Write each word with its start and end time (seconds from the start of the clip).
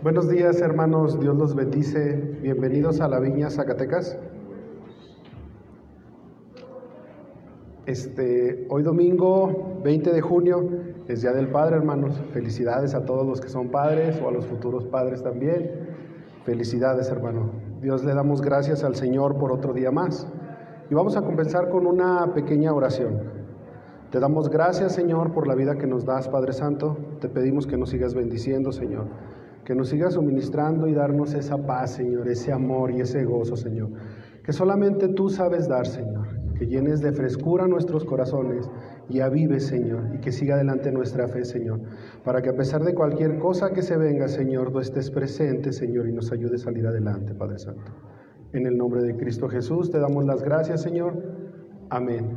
Buenos 0.00 0.28
días 0.28 0.60
hermanos, 0.60 1.18
Dios 1.18 1.36
los 1.36 1.56
bendice. 1.56 2.14
Bienvenidos 2.40 3.00
a 3.00 3.08
la 3.08 3.18
Viña 3.18 3.50
Zacatecas. 3.50 4.16
Este, 7.84 8.68
hoy 8.70 8.84
domingo 8.84 9.80
20 9.82 10.12
de 10.12 10.20
junio 10.20 10.70
es 11.08 11.22
Día 11.22 11.32
del 11.32 11.48
Padre, 11.48 11.78
hermanos. 11.78 12.22
Felicidades 12.32 12.94
a 12.94 13.04
todos 13.06 13.26
los 13.26 13.40
que 13.40 13.48
son 13.48 13.70
padres 13.70 14.20
o 14.22 14.28
a 14.28 14.30
los 14.30 14.46
futuros 14.46 14.86
padres 14.86 15.24
también. 15.24 15.88
Felicidades, 16.44 17.10
hermano. 17.10 17.50
Dios 17.82 18.04
le 18.04 18.14
damos 18.14 18.40
gracias 18.40 18.84
al 18.84 18.94
Señor 18.94 19.36
por 19.36 19.50
otro 19.50 19.72
día 19.72 19.90
más. 19.90 20.28
Y 20.90 20.94
vamos 20.94 21.16
a 21.16 21.22
comenzar 21.22 21.70
con 21.70 21.88
una 21.88 22.34
pequeña 22.34 22.72
oración. 22.72 23.20
Te 24.12 24.20
damos 24.20 24.48
gracias, 24.48 24.92
Señor, 24.92 25.32
por 25.32 25.48
la 25.48 25.56
vida 25.56 25.76
que 25.76 25.88
nos 25.88 26.04
das, 26.04 26.28
Padre 26.28 26.52
Santo. 26.52 26.96
Te 27.20 27.28
pedimos 27.28 27.66
que 27.66 27.76
nos 27.76 27.90
sigas 27.90 28.14
bendiciendo, 28.14 28.70
Señor 28.70 29.06
que 29.68 29.74
nos 29.74 29.90
siga 29.90 30.10
suministrando 30.10 30.88
y 30.88 30.94
darnos 30.94 31.34
esa 31.34 31.58
paz, 31.58 31.90
Señor, 31.90 32.26
ese 32.26 32.50
amor 32.50 32.90
y 32.90 33.02
ese 33.02 33.22
gozo, 33.26 33.54
Señor, 33.54 33.90
que 34.42 34.54
solamente 34.54 35.08
tú 35.08 35.28
sabes 35.28 35.68
dar, 35.68 35.86
Señor, 35.86 36.26
que 36.58 36.66
llenes 36.66 37.02
de 37.02 37.12
frescura 37.12 37.68
nuestros 37.68 38.06
corazones 38.06 38.66
y 39.10 39.20
avives, 39.20 39.66
Señor, 39.66 40.14
y 40.14 40.20
que 40.20 40.32
siga 40.32 40.54
adelante 40.54 40.90
nuestra 40.90 41.28
fe, 41.28 41.44
Señor, 41.44 41.80
para 42.24 42.40
que 42.40 42.48
a 42.48 42.54
pesar 42.54 42.82
de 42.82 42.94
cualquier 42.94 43.38
cosa 43.38 43.70
que 43.74 43.82
se 43.82 43.98
venga, 43.98 44.26
Señor, 44.28 44.72
tú 44.72 44.80
estés 44.80 45.10
presente, 45.10 45.70
Señor, 45.74 46.08
y 46.08 46.12
nos 46.14 46.32
ayude 46.32 46.54
a 46.54 46.60
salir 46.60 46.86
adelante, 46.86 47.34
Padre 47.34 47.58
Santo. 47.58 47.92
En 48.54 48.64
el 48.64 48.78
nombre 48.78 49.02
de 49.02 49.18
Cristo 49.18 49.50
Jesús 49.50 49.90
te 49.90 49.98
damos 49.98 50.24
las 50.24 50.42
gracias, 50.42 50.80
Señor. 50.80 51.12
Amén. 51.90 52.30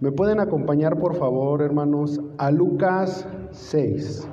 ¿Me 0.00 0.10
pueden 0.10 0.40
acompañar, 0.40 0.98
por 0.98 1.14
favor, 1.14 1.62
hermanos, 1.62 2.20
a 2.36 2.50
Lucas 2.50 3.28
6? 3.52 4.28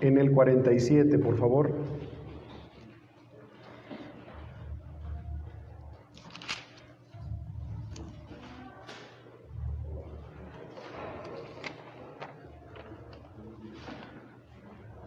En 0.00 0.18
el 0.18 0.32
47, 0.32 1.18
por 1.18 1.36
favor. 1.36 1.72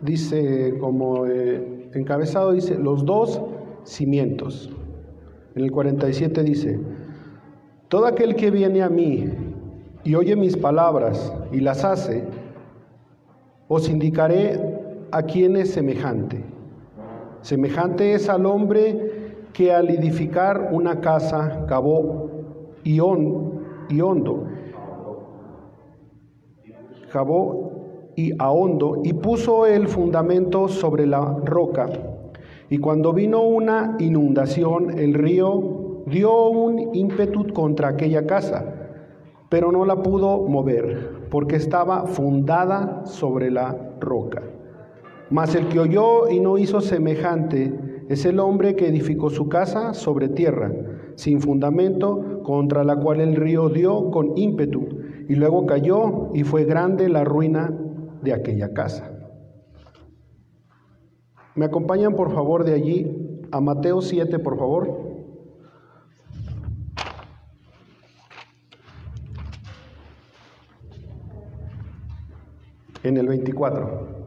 Dice 0.02 0.78
como 0.80 1.28
eh, 1.28 1.90
encabezado, 1.94 2.54
dice, 2.54 2.76
los 2.78 3.06
dos 3.06 3.42
cimientos. 3.84 4.72
En 5.56 5.64
el 5.64 5.72
47 5.72 6.44
dice, 6.44 6.80
todo 7.90 8.06
aquel 8.06 8.36
que 8.36 8.50
viene 8.50 8.82
a 8.82 8.90
mí 8.90 9.30
y 10.04 10.16
oye 10.16 10.36
mis 10.36 10.56
palabras 10.56 11.34
y 11.52 11.60
las 11.60 11.84
hace, 11.84 12.24
os 13.68 13.90
indicaré 13.90 14.69
a 15.12 15.24
quién 15.24 15.56
es 15.56 15.72
semejante. 15.72 16.44
Semejante 17.42 18.14
es 18.14 18.30
al 18.30 18.46
hombre 18.46 19.36
que 19.54 19.72
al 19.72 19.90
edificar 19.90 20.70
una 20.72 21.00
casa 21.00 21.66
cavó 21.68 22.30
y, 22.84 22.96
y 22.96 24.02
hondo, 24.02 24.48
cavó 27.12 28.12
y 28.16 28.34
a 28.38 28.52
hondo 28.52 29.02
y 29.04 29.14
puso 29.14 29.66
el 29.66 29.88
fundamento 29.88 30.68
sobre 30.68 31.06
la 31.06 31.38
roca. 31.46 31.90
Y 32.70 32.78
cuando 32.78 33.14
vino 33.14 33.42
una 33.42 33.96
inundación, 34.00 35.00
el 35.00 35.14
río 35.14 36.04
dio 36.06 36.50
un 36.50 36.94
ímpetu 36.96 37.52
contra 37.54 37.90
aquella 37.90 38.26
casa, 38.26 38.66
pero 39.50 39.72
no 39.72 39.86
la 39.86 40.04
pudo 40.04 40.48
mover, 40.48 41.28
porque 41.32 41.56
estaba 41.56 42.06
fundada 42.06 43.06
sobre 43.06 43.50
la 43.50 43.76
roca. 44.00 44.44
Mas 45.30 45.54
el 45.54 45.68
que 45.68 45.80
oyó 45.80 46.30
y 46.30 46.40
no 46.40 46.58
hizo 46.58 46.82
semejante 46.82 48.06
es 48.10 48.26
el 48.26 48.40
hombre 48.40 48.76
que 48.76 48.88
edificó 48.88 49.30
su 49.30 49.48
casa 49.48 49.94
sobre 49.94 50.28
tierra, 50.30 50.72
sin 51.16 51.42
fundamento, 51.42 52.42
contra 52.44 52.84
la 52.84 52.96
cual 52.96 53.22
el 53.22 53.36
río 53.36 53.70
dio 53.70 54.10
con 54.10 54.36
ímpetu, 54.36 54.88
y 55.28 55.36
luego 55.36 55.68
cayó 55.68 56.32
y 56.34 56.44
fue 56.44 56.66
grande 56.66 57.08
la 57.10 57.24
ruina 57.24 57.72
de 58.24 58.34
aquella 58.34 58.74
casa. 58.74 59.12
¿Me 61.54 61.66
acompañan 61.66 62.16
por 62.16 62.34
favor 62.34 62.64
de 62.64 62.74
allí 62.74 63.46
a 63.52 63.62
Mateo 63.62 64.02
7, 64.02 64.40
por 64.40 64.58
favor? 64.58 65.10
En 73.04 73.18
el 73.18 73.28
24. 73.28 74.19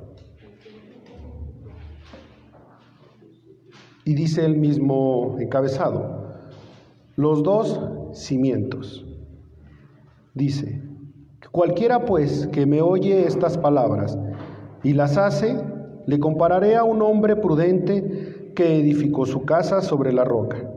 Y 4.04 4.14
dice 4.14 4.44
el 4.44 4.56
mismo 4.56 5.36
encabezado, 5.38 6.34
los 7.16 7.42
dos 7.42 7.80
cimientos. 8.12 9.06
Dice, 10.34 10.82
cualquiera 11.52 12.04
pues 12.04 12.48
que 12.48 12.66
me 12.66 12.80
oye 12.80 13.26
estas 13.26 13.58
palabras 13.58 14.18
y 14.82 14.94
las 14.94 15.16
hace, 15.18 15.56
le 16.06 16.18
compararé 16.18 16.74
a 16.74 16.84
un 16.84 17.00
hombre 17.02 17.36
prudente 17.36 18.52
que 18.56 18.80
edificó 18.80 19.24
su 19.24 19.44
casa 19.44 19.82
sobre 19.82 20.12
la 20.12 20.24
roca. 20.24 20.68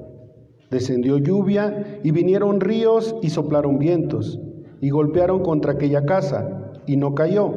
Descendió 0.70 1.18
lluvia 1.18 2.00
y 2.04 2.12
vinieron 2.12 2.60
ríos 2.60 3.16
y 3.22 3.30
soplaron 3.30 3.80
vientos 3.80 4.40
y 4.82 4.90
golpearon 4.90 5.42
contra 5.42 5.74
aquella 5.74 6.06
casa 6.06 6.74
y 6.86 6.98
no 6.98 7.16
cayó 7.16 7.52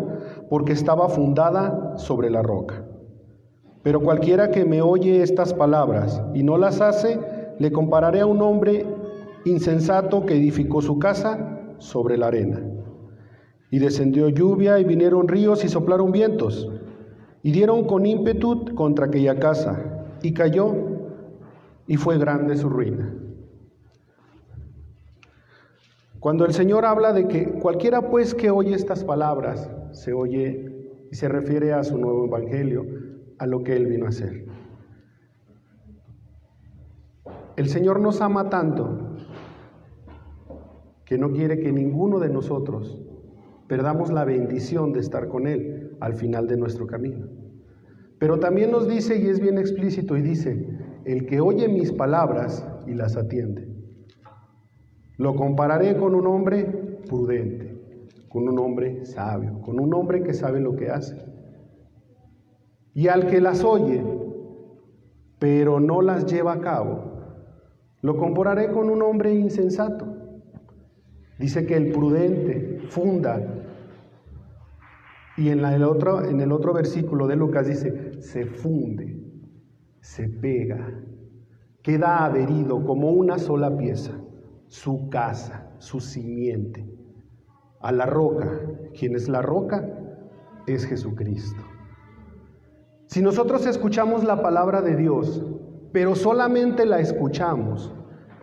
porque 0.49 0.73
estaba 0.73 1.09
fundada 1.09 1.99
sobre 1.99 2.31
la 2.31 2.43
roca. 2.43 2.88
Pero 3.89 4.03
cualquiera 4.03 4.51
que 4.51 4.67
me 4.67 4.83
oye 4.83 5.23
estas 5.23 5.55
palabras 5.55 6.21
y 6.35 6.43
no 6.43 6.59
las 6.59 6.83
hace, 6.83 7.19
le 7.59 7.73
compararé 7.73 8.21
a 8.21 8.27
un 8.27 8.43
hombre 8.43 8.85
insensato 9.47 10.27
que 10.27 10.35
edificó 10.37 10.83
su 10.83 10.99
casa 10.99 11.59
sobre 11.79 12.19
la 12.19 12.27
arena. 12.27 12.61
Y 13.71 13.79
descendió 13.79 14.29
lluvia 14.29 14.79
y 14.79 14.85
vinieron 14.85 15.27
ríos 15.27 15.65
y 15.65 15.71
soplaron 15.71 16.13
vientos 16.13 16.71
y 17.43 17.51
dieron 17.51 17.87
con 17.87 18.05
ímpetu 18.05 18.75
contra 18.75 19.07
aquella 19.07 19.39
casa 19.39 19.81
y 20.23 20.35
cayó 20.35 20.75
y 21.87 21.97
fue 21.97 22.19
grande 22.19 22.59
su 22.59 22.69
ruina. 22.69 23.11
Cuando 26.21 26.45
el 26.45 26.53
Señor 26.53 26.85
habla 26.85 27.15
de 27.15 27.27
que 27.27 27.53
cualquiera 27.53 28.11
pues 28.11 28.35
que 28.35 28.51
oye 28.51 28.75
estas 28.75 29.03
palabras, 29.03 29.71
se 29.93 30.13
oye 30.13 30.91
y 31.11 31.15
se 31.17 31.27
refiere 31.27 31.73
a 31.73 31.83
su 31.85 31.97
nuevo 31.97 32.27
evangelio, 32.27 33.08
a 33.39 33.47
lo 33.47 33.63
que 33.63 33.77
Él 33.77 33.87
vino 33.87 34.07
a 34.07 34.11
hacer. 34.11 34.47
El 37.57 37.69
Señor 37.69 38.01
nos 38.01 38.21
ama 38.21 38.51
tanto 38.51 39.17
que 41.05 41.19
no 41.19 41.33
quiere 41.33 41.59
que 41.59 41.73
ninguno 41.73 42.19
de 42.19 42.29
nosotros 42.29 43.03
perdamos 43.67 44.13
la 44.13 44.25
bendición 44.25 44.93
de 44.93 45.01
estar 45.01 45.29
con 45.29 45.47
Él 45.47 45.97
al 46.01 46.15
final 46.15 46.47
de 46.47 46.57
nuestro 46.57 46.87
camino. 46.87 47.27
Pero 48.19 48.39
también 48.39 48.71
nos 48.71 48.89
dice, 48.89 49.19
y 49.19 49.27
es 49.27 49.41
bien 49.41 49.59
explícito, 49.59 50.17
y 50.17 50.23
dice, 50.23 50.79
el 51.05 51.27
que 51.27 51.41
oye 51.41 51.69
mis 51.69 51.93
palabras 51.93 52.67
y 52.87 52.95
las 52.95 53.17
atiende. 53.17 53.69
Lo 55.17 55.35
compararé 55.35 55.97
con 55.97 56.15
un 56.15 56.27
hombre 56.27 56.65
prudente, 57.09 57.77
con 58.29 58.49
un 58.49 58.59
hombre 58.59 59.05
sabio, 59.05 59.61
con 59.63 59.81
un 59.81 59.95
hombre 59.95 60.23
que 60.23 60.35
sabe 60.35 60.61
lo 60.61 60.77
que 60.77 60.91
hace 60.91 61.28
y 62.99 63.07
al 63.07 63.29
que 63.29 63.41
las 63.41 63.63
oye, 63.63 64.05
pero 65.39 65.79
no 65.79 66.03
las 66.03 66.27
lleva 66.27 66.55
a 66.55 66.61
cabo, 66.61 67.13
lo 68.03 68.17
compararé 68.17 68.73
con 68.73 68.91
un 68.91 69.03
hombre 69.03 69.33
insensato. 69.33 70.05
Dice 71.39 71.65
que 71.65 71.77
el 71.77 71.93
prudente 71.93 72.81
funda. 72.89 73.41
Y 75.37 75.51
en, 75.51 75.65
el 75.65 75.85
otro, 75.85 76.25
en 76.25 76.41
el 76.41 76.51
otro 76.51 76.73
versículo 76.73 77.29
de 77.29 77.37
Lucas 77.37 77.69
dice, 77.69 78.21
se 78.21 78.47
funde, 78.47 79.23
se 80.01 80.29
pega, 80.29 81.01
queda 81.85 82.25
adherido 82.25 82.85
como 82.85 83.13
una 83.13 83.39
sola 83.39 83.77
pieza, 83.77 84.19
su 84.67 85.09
casa, 85.09 85.71
su 85.79 86.01
simiente, 86.01 86.85
a 87.81 87.93
la 87.93 88.07
roca. 88.07 88.61
¿Quién 88.99 89.15
es 89.15 89.29
la 89.29 89.41
roca? 89.41 89.89
Es 90.67 90.85
Jesucristo. 90.85 91.68
Si 93.09 93.23
nosotros 93.23 93.65
escuchamos 93.65 94.23
la 94.23 94.43
palabra 94.43 94.83
de 94.83 94.95
Dios, 94.95 95.43
pero 95.93 96.15
solamente 96.15 96.85
la 96.85 97.01
escuchamos 97.01 97.91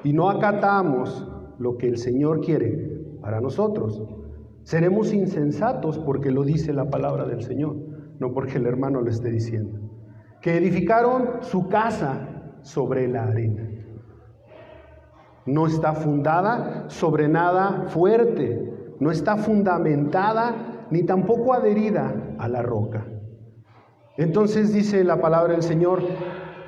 y 0.04 0.12
no 0.12 0.28
acatamos 0.28 1.32
lo 1.60 1.78
que 1.78 1.88
el 1.88 2.00
Señor 2.00 2.42
quiere 2.42 3.04
para 3.22 3.42
nosotros, 3.42 4.02
seremos 4.64 5.14
insensatos 5.14 6.00
porque 6.00 6.32
lo 6.32 6.44
dice 6.44 6.74
la 6.74 6.90
palabra 6.90 7.26
del 7.26 7.44
Señor, 7.44 7.76
no 8.18 8.34
porque 8.34 8.58
el 8.58 8.66
hermano 8.66 9.02
lo 9.02 9.12
esté 9.12 9.30
diciendo. 9.30 9.78
Que 10.42 10.58
edificaron 10.58 11.42
su 11.42 11.70
casa 11.70 12.58
sobre 12.64 13.08
la 13.08 13.26
arena. 13.26 13.70
No 15.46 15.68
está 15.68 15.94
fundada 15.94 16.86
sobre 16.88 17.28
nada 17.28 17.84
fuerte, 17.90 18.96
no 19.00 19.12
está 19.12 19.38
fundamentada 19.38 20.88
ni 20.90 21.04
tampoco 21.04 21.54
adherida 21.54 22.36
a 22.40 22.48
la 22.48 22.64
roca. 22.64 23.06
Entonces 24.18 24.72
dice 24.72 25.04
la 25.04 25.20
palabra 25.20 25.54
del 25.54 25.64
Señor 25.64 26.02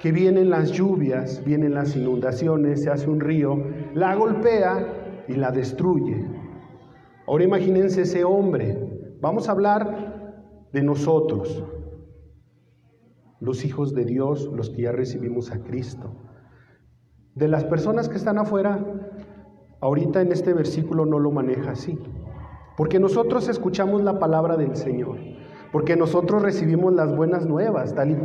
que 0.02 0.12
vienen 0.12 0.50
las 0.50 0.72
lluvias, 0.72 1.44
vienen 1.46 1.74
las 1.74 1.96
inundaciones, 1.96 2.84
se 2.84 2.90
hace 2.90 3.10
un 3.10 3.20
río, 3.20 3.64
la 3.94 4.16
golpea 4.16 5.24
y 5.28 5.34
la 5.34 5.52
destruye. 5.52 6.26
Ahora 7.26 7.44
imagínense 7.44 8.02
ese 8.02 8.24
hombre. 8.24 9.18
Vamos 9.22 9.50
a 9.50 9.54
hablar 9.54 10.68
de 10.72 10.84
nosotros, 10.84 11.64
los 13.40 13.66
hijos 13.66 13.94
de 13.94 14.06
Dios, 14.06 14.52
los 14.54 14.70
que 14.70 14.84
ya 14.84 14.92
recibimos 14.92 15.52
a 15.52 15.64
Cristo. 15.64 16.16
De 17.34 17.48
las 17.48 17.64
personas 17.66 18.10
que 18.10 18.18
están 18.18 18.38
afuera, 18.38 18.84
ahorita 19.80 20.22
en 20.22 20.32
este 20.32 20.54
versículo 20.54 21.06
no 21.06 21.20
lo 21.20 21.32
maneja 21.32 21.72
así, 21.72 21.98
porque 22.76 23.00
nosotros 23.00 23.48
escuchamos 23.48 24.04
la 24.04 24.20
palabra 24.20 24.58
del 24.58 24.76
Señor, 24.76 25.18
porque 25.72 25.96
nosotros 25.96 26.42
recibimos 26.42 26.94
las 26.94 27.16
buenas 27.16 27.46
nuevas, 27.46 27.94
tal 27.94 28.12
y 28.12 28.18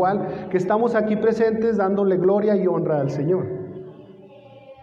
que 0.50 0.56
estamos 0.56 0.94
aquí 0.94 1.17
presentes 1.17 1.77
dándole 1.77 2.17
gloria 2.17 2.56
y 2.56 2.67
honra 2.67 3.00
al 3.00 3.11
Señor. 3.11 3.47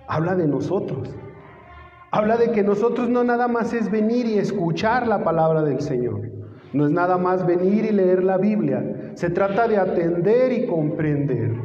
Habla 0.07 0.35
de 0.35 0.47
nosotros. 0.47 1.09
Habla 2.11 2.37
de 2.37 2.51
que 2.51 2.63
nosotros 2.63 3.07
no 3.09 3.23
nada 3.23 3.47
más 3.47 3.73
es 3.73 3.91
venir 3.91 4.25
y 4.25 4.39
escuchar 4.39 5.07
la 5.07 5.23
palabra 5.23 5.61
del 5.61 5.81
Señor. 5.81 6.21
No 6.73 6.85
es 6.85 6.91
nada 6.91 7.17
más 7.17 7.45
venir 7.45 7.85
y 7.85 7.91
leer 7.91 8.23
la 8.23 8.37
Biblia. 8.37 9.11
Se 9.13 9.29
trata 9.29 9.67
de 9.67 9.77
atender 9.77 10.51
y 10.51 10.65
comprender 10.65 11.55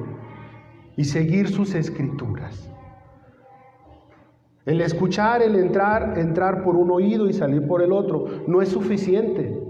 y 0.96 1.04
seguir 1.04 1.48
sus 1.48 1.74
escrituras. 1.74 2.70
El 4.66 4.80
escuchar, 4.80 5.42
el 5.42 5.56
entrar, 5.56 6.18
entrar 6.18 6.62
por 6.62 6.76
un 6.76 6.90
oído 6.90 7.28
y 7.28 7.32
salir 7.32 7.66
por 7.66 7.82
el 7.82 7.92
otro, 7.92 8.26
no 8.46 8.62
es 8.62 8.70
suficiente. 8.70 9.63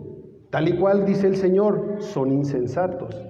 Tal 0.54 0.68
y 0.68 0.76
cual 0.76 1.04
dice 1.04 1.26
el 1.26 1.34
Señor, 1.34 1.96
son 1.98 2.30
insensatos. 2.30 3.20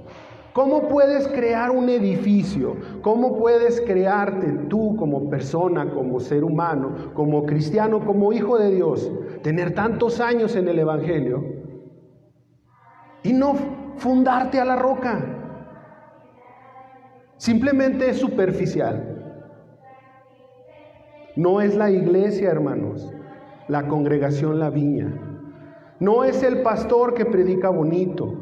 ¿Cómo 0.52 0.88
puedes 0.88 1.26
crear 1.28 1.70
un 1.70 1.88
edificio? 1.88 2.76
¿Cómo 3.00 3.38
puedes 3.38 3.80
crearte 3.80 4.46
tú 4.68 4.94
como 4.96 5.30
persona, 5.30 5.88
como 5.88 6.20
ser 6.20 6.44
humano, 6.44 7.14
como 7.14 7.46
cristiano, 7.46 8.04
como 8.04 8.34
hijo 8.34 8.58
de 8.58 8.74
Dios, 8.74 9.10
tener 9.42 9.72
tantos 9.72 10.20
años 10.20 10.54
en 10.54 10.68
el 10.68 10.78
Evangelio 10.78 11.42
y 13.22 13.32
no 13.32 13.54
fundarte 13.96 14.60
a 14.60 14.66
la 14.66 14.76
roca? 14.76 15.24
Simplemente 17.38 18.10
es 18.10 18.18
superficial. 18.18 19.48
No 21.36 21.62
es 21.62 21.74
la 21.74 21.90
iglesia, 21.90 22.50
hermanos, 22.50 23.10
la 23.68 23.88
congregación 23.88 24.58
La 24.58 24.68
Viña. 24.68 25.33
No 26.04 26.22
es 26.22 26.42
el 26.42 26.60
pastor 26.60 27.14
que 27.14 27.24
predica 27.24 27.70
bonito. 27.70 28.34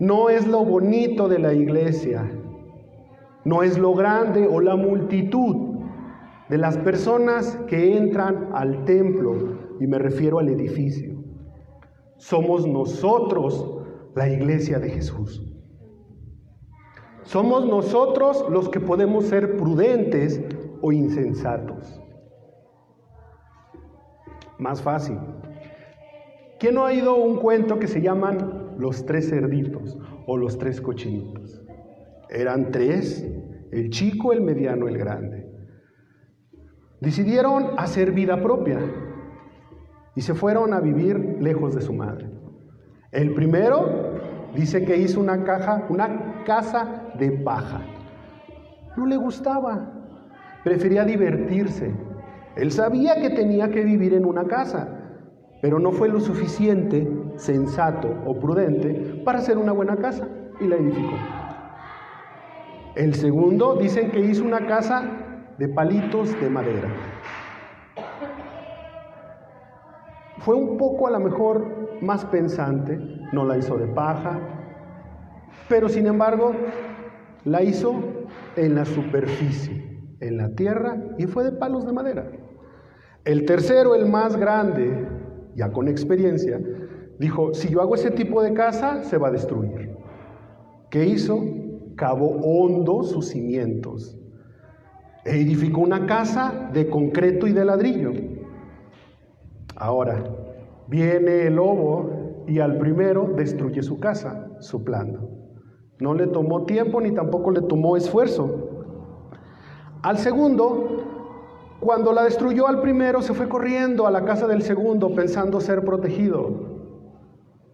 No 0.00 0.28
es 0.28 0.44
lo 0.44 0.64
bonito 0.64 1.28
de 1.28 1.38
la 1.38 1.52
iglesia, 1.52 2.28
no 3.44 3.62
es 3.62 3.78
lo 3.78 3.94
grande 3.94 4.48
o 4.48 4.60
la 4.60 4.74
multitud 4.74 5.76
de 6.48 6.58
las 6.58 6.76
personas 6.78 7.56
que 7.68 7.96
entran 7.96 8.50
al 8.52 8.84
templo, 8.86 9.56
y 9.78 9.86
me 9.86 10.00
refiero 10.00 10.40
al 10.40 10.48
edificio. 10.48 11.14
Somos 12.16 12.66
nosotros 12.66 13.80
la 14.16 14.28
iglesia 14.28 14.80
de 14.80 14.90
Jesús. 14.90 15.48
Somos 17.22 17.66
nosotros 17.66 18.44
los 18.50 18.68
que 18.68 18.80
podemos 18.80 19.26
ser 19.26 19.56
prudentes 19.56 20.42
o 20.82 20.90
insensatos. 20.90 22.00
Más 24.58 24.82
fácil. 24.82 25.18
¿Quién 26.58 26.74
no 26.74 26.82
ha 26.82 26.88
oído 26.88 27.16
un 27.16 27.36
cuento 27.36 27.78
que 27.78 27.88
se 27.88 28.00
llaman 28.00 28.64
los 28.78 29.06
tres 29.06 29.28
cerditos 29.30 29.96
o 30.26 30.36
los 30.36 30.58
tres 30.58 30.80
cochinitos. 30.80 31.62
Eran 32.28 32.70
tres, 32.70 33.26
el 33.70 33.90
chico, 33.90 34.32
el 34.32 34.40
mediano, 34.40 34.88
el 34.88 34.98
grande. 34.98 35.46
Decidieron 37.00 37.78
hacer 37.78 38.12
vida 38.12 38.42
propia 38.42 38.80
y 40.14 40.22
se 40.22 40.34
fueron 40.34 40.72
a 40.72 40.80
vivir 40.80 41.36
lejos 41.40 41.74
de 41.74 41.82
su 41.82 41.92
madre. 41.92 42.30
El 43.12 43.34
primero 43.34 44.14
dice 44.54 44.84
que 44.84 44.96
hizo 44.96 45.20
una 45.20 45.44
caja, 45.44 45.86
una 45.88 46.42
casa 46.44 47.12
de 47.18 47.30
paja. 47.32 47.82
No 48.96 49.06
le 49.06 49.16
gustaba, 49.16 49.92
prefería 50.62 51.04
divertirse. 51.04 51.92
Él 52.56 52.70
sabía 52.70 53.20
que 53.20 53.30
tenía 53.30 53.68
que 53.70 53.84
vivir 53.84 54.14
en 54.14 54.24
una 54.24 54.44
casa, 54.44 55.03
pero 55.64 55.78
no 55.78 55.92
fue 55.92 56.10
lo 56.10 56.20
suficiente 56.20 57.10
sensato 57.36 58.06
o 58.26 58.38
prudente 58.38 59.22
para 59.24 59.38
hacer 59.38 59.56
una 59.56 59.72
buena 59.72 59.96
casa 59.96 60.28
y 60.60 60.66
la 60.66 60.76
edificó. 60.76 61.16
El 62.94 63.14
segundo 63.14 63.76
dicen 63.76 64.10
que 64.10 64.20
hizo 64.20 64.44
una 64.44 64.66
casa 64.66 65.08
de 65.56 65.66
palitos 65.68 66.38
de 66.38 66.50
madera. 66.50 66.90
Fue 70.40 70.54
un 70.54 70.76
poco 70.76 71.06
a 71.06 71.12
lo 71.12 71.20
mejor 71.20 71.98
más 72.02 72.26
pensante, 72.26 73.00
no 73.32 73.46
la 73.46 73.56
hizo 73.56 73.78
de 73.78 73.86
paja, 73.86 74.38
pero 75.70 75.88
sin 75.88 76.06
embargo 76.06 76.52
la 77.46 77.62
hizo 77.62 77.94
en 78.56 78.74
la 78.74 78.84
superficie, 78.84 79.98
en 80.20 80.36
la 80.36 80.50
tierra 80.50 80.98
y 81.16 81.24
fue 81.24 81.42
de 81.42 81.52
palos 81.52 81.86
de 81.86 81.92
madera. 81.94 82.26
El 83.24 83.46
tercero, 83.46 83.94
el 83.94 84.04
más 84.04 84.36
grande, 84.36 85.13
ya 85.56 85.70
con 85.72 85.88
experiencia, 85.88 86.60
dijo, 87.18 87.54
si 87.54 87.68
yo 87.68 87.80
hago 87.80 87.94
ese 87.94 88.10
tipo 88.10 88.42
de 88.42 88.52
casa, 88.54 89.04
se 89.04 89.18
va 89.18 89.28
a 89.28 89.32
destruir. 89.32 89.96
¿Qué 90.90 91.06
hizo? 91.06 91.42
Cavó 91.96 92.30
hondo 92.42 93.02
sus 93.02 93.28
cimientos. 93.28 94.18
E 95.24 95.40
edificó 95.40 95.80
una 95.80 96.06
casa 96.06 96.70
de 96.72 96.88
concreto 96.88 97.46
y 97.46 97.52
de 97.52 97.64
ladrillo. 97.64 98.12
Ahora, 99.76 100.22
viene 100.88 101.46
el 101.46 101.56
lobo 101.56 102.44
y 102.46 102.58
al 102.58 102.78
primero 102.78 103.30
destruye 103.34 103.82
su 103.82 103.98
casa, 103.98 104.50
su 104.60 104.84
plan. 104.84 105.18
No 106.00 106.14
le 106.14 106.26
tomó 106.26 106.64
tiempo 106.64 107.00
ni 107.00 107.12
tampoco 107.12 107.50
le 107.50 107.62
tomó 107.62 107.96
esfuerzo. 107.96 108.70
Al 110.02 110.18
segundo 110.18 111.13
cuando 111.84 112.12
la 112.12 112.24
destruyó 112.24 112.66
al 112.66 112.80
primero, 112.80 113.20
se 113.20 113.34
fue 113.34 113.46
corriendo 113.48 114.06
a 114.06 114.10
la 114.10 114.24
casa 114.24 114.46
del 114.46 114.62
segundo 114.62 115.14
pensando 115.14 115.60
ser 115.60 115.84
protegido. 115.84 116.74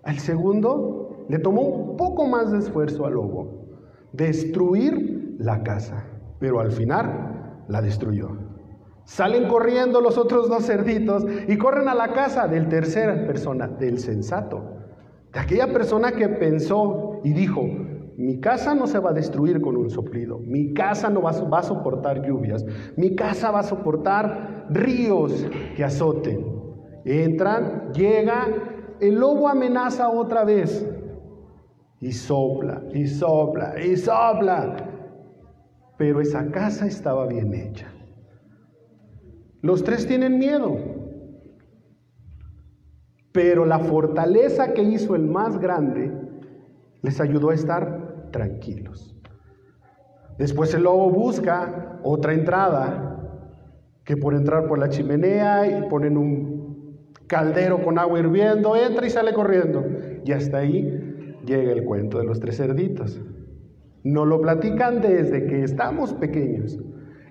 Al 0.02 0.18
segundo 0.18 1.26
le 1.28 1.38
tomó 1.38 1.62
un 1.62 1.96
poco 1.96 2.26
más 2.26 2.50
de 2.50 2.58
esfuerzo 2.58 3.06
al 3.06 3.14
lobo, 3.14 3.68
destruir 4.12 5.36
la 5.38 5.62
casa, 5.62 6.04
pero 6.40 6.58
al 6.58 6.72
final 6.72 7.62
la 7.68 7.80
destruyó. 7.80 8.30
Salen 9.04 9.46
corriendo 9.46 10.00
los 10.00 10.18
otros 10.18 10.48
dos 10.48 10.66
cerditos 10.66 11.24
y 11.46 11.56
corren 11.56 11.88
a 11.88 11.94
la 11.94 12.12
casa 12.12 12.48
del 12.48 12.68
tercera 12.68 13.26
persona, 13.26 13.68
del 13.68 14.00
sensato, 14.00 14.60
de 15.32 15.38
aquella 15.38 15.72
persona 15.72 16.12
que 16.12 16.28
pensó 16.28 17.20
y 17.22 17.32
dijo, 17.32 17.62
mi 18.20 18.38
casa 18.38 18.74
no 18.74 18.86
se 18.86 18.98
va 18.98 19.10
a 19.10 19.14
destruir 19.14 19.62
con 19.62 19.78
un 19.78 19.88
soplido. 19.88 20.40
Mi 20.40 20.74
casa 20.74 21.08
no 21.08 21.22
va, 21.22 21.30
a 21.30 21.62
soportar 21.62 22.20
lluvias. 22.20 22.66
Mi 22.94 23.16
casa 23.16 23.50
va 23.50 23.60
a 23.60 23.62
soportar 23.62 24.66
ríos 24.68 25.46
que 25.74 25.82
azoten. 25.82 26.44
Entran, 27.06 27.90
llega, 27.94 28.46
el 29.00 29.14
lobo 29.14 29.48
amenaza 29.48 30.10
otra 30.10 30.44
vez. 30.44 30.86
Y 31.98 32.12
sopla, 32.12 32.82
y 32.92 33.06
sopla, 33.06 33.82
y 33.82 33.96
sopla. 33.96 34.76
Pero 35.96 36.20
esa 36.20 36.50
casa 36.50 36.86
estaba 36.86 37.26
bien 37.26 37.54
hecha. 37.54 37.90
Los 39.62 39.82
tres 39.82 40.06
tienen 40.06 40.38
miedo. 40.38 40.76
Pero 43.32 43.64
la 43.64 43.78
fortaleza 43.78 44.74
que 44.74 44.82
hizo 44.82 45.14
el 45.14 45.26
más 45.26 45.58
grande 45.58 46.12
les 47.00 47.18
ayudó 47.18 47.48
a 47.48 47.54
estar 47.54 47.99
tranquilos. 48.30 49.16
Después 50.38 50.72
el 50.74 50.84
lobo 50.84 51.10
busca 51.10 51.98
otra 52.02 52.32
entrada, 52.32 53.10
que 54.04 54.16
por 54.16 54.34
entrar 54.34 54.66
por 54.66 54.78
la 54.78 54.88
chimenea 54.88 55.66
y 55.66 55.88
ponen 55.88 56.16
un 56.16 56.98
caldero 57.26 57.82
con 57.82 57.98
agua 57.98 58.18
hirviendo, 58.18 58.74
entra 58.74 59.06
y 59.06 59.10
sale 59.10 59.32
corriendo. 59.32 59.84
Y 60.24 60.32
hasta 60.32 60.58
ahí 60.58 61.36
llega 61.44 61.72
el 61.72 61.84
cuento 61.84 62.18
de 62.18 62.24
los 62.24 62.40
tres 62.40 62.56
cerditos. 62.56 63.20
No 64.02 64.24
lo 64.24 64.40
platican 64.40 65.00
desde 65.00 65.46
que 65.46 65.62
estamos 65.62 66.14
pequeños, 66.14 66.78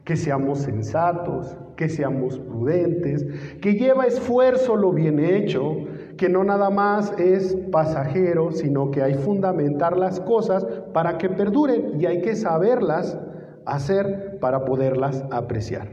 que 0.10 0.18
seamos 0.18 0.62
sensatos, 0.62 1.56
que 1.76 1.88
seamos 1.88 2.40
prudentes, 2.40 3.28
que 3.62 3.76
lleva 3.76 4.08
esfuerzo 4.08 4.76
lo 4.76 4.92
bien 4.92 5.20
hecho, 5.20 5.86
que 6.18 6.28
no 6.28 6.44
nada 6.44 6.72
más 6.72 7.14
es 7.20 7.56
pasajero, 7.72 8.52
sino 8.52 8.90
que 8.90 9.04
hay 9.04 9.14
fundamentar 9.14 9.96
las 9.96 10.20
cosas 10.20 10.66
para 10.94 11.20
que 11.20 11.30
perduren 11.30 12.02
y 12.02 12.08
hay 12.08 12.24
que 12.24 12.36
saberlas 12.36 13.20
hacer 13.68 14.40
para 14.42 14.66
poderlas 14.66 15.24
apreciar. 15.30 15.90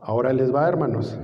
Ahora 0.00 0.32
les 0.32 0.52
va, 0.52 0.66
hermanos. 0.66 1.16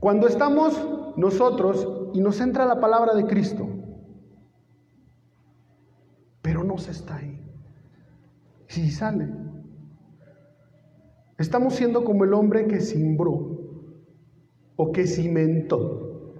Cuando 0.00 0.26
estamos 0.26 0.78
nosotros 1.16 1.88
y 2.12 2.20
nos 2.20 2.38
entra 2.38 2.66
la 2.66 2.80
palabra 2.80 3.14
de 3.14 3.24
Cristo, 3.24 3.66
pero 6.42 6.64
no 6.64 6.76
se 6.76 6.90
está 6.90 7.16
ahí. 7.16 7.40
Si 8.66 8.90
sale, 8.90 9.47
estamos 11.38 11.74
siendo 11.74 12.04
como 12.04 12.24
el 12.24 12.34
hombre 12.34 12.66
que 12.66 12.80
simbró 12.80 13.58
o 14.76 14.92
que 14.92 15.06
cimentó 15.06 16.34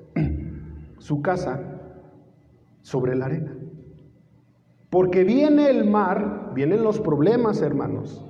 su 0.99 1.23
casa 1.23 1.81
sobre 2.83 3.17
la 3.17 3.27
arena. 3.27 3.57
Porque 4.91 5.25
viene 5.25 5.69
el 5.71 5.89
mar, 5.89 6.53
vienen 6.55 6.83
los 6.83 7.01
problemas, 7.01 7.63
hermanos. 7.63 8.25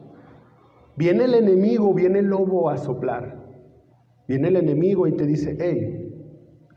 Viene 0.96 1.24
el 1.24 1.34
enemigo, 1.34 1.94
viene 1.94 2.18
el 2.18 2.26
lobo 2.26 2.68
a 2.70 2.76
soplar. 2.76 3.38
Viene 4.26 4.48
el 4.48 4.56
enemigo 4.56 5.06
y 5.06 5.12
te 5.12 5.26
dice, 5.26 5.56
hey, 5.60 6.12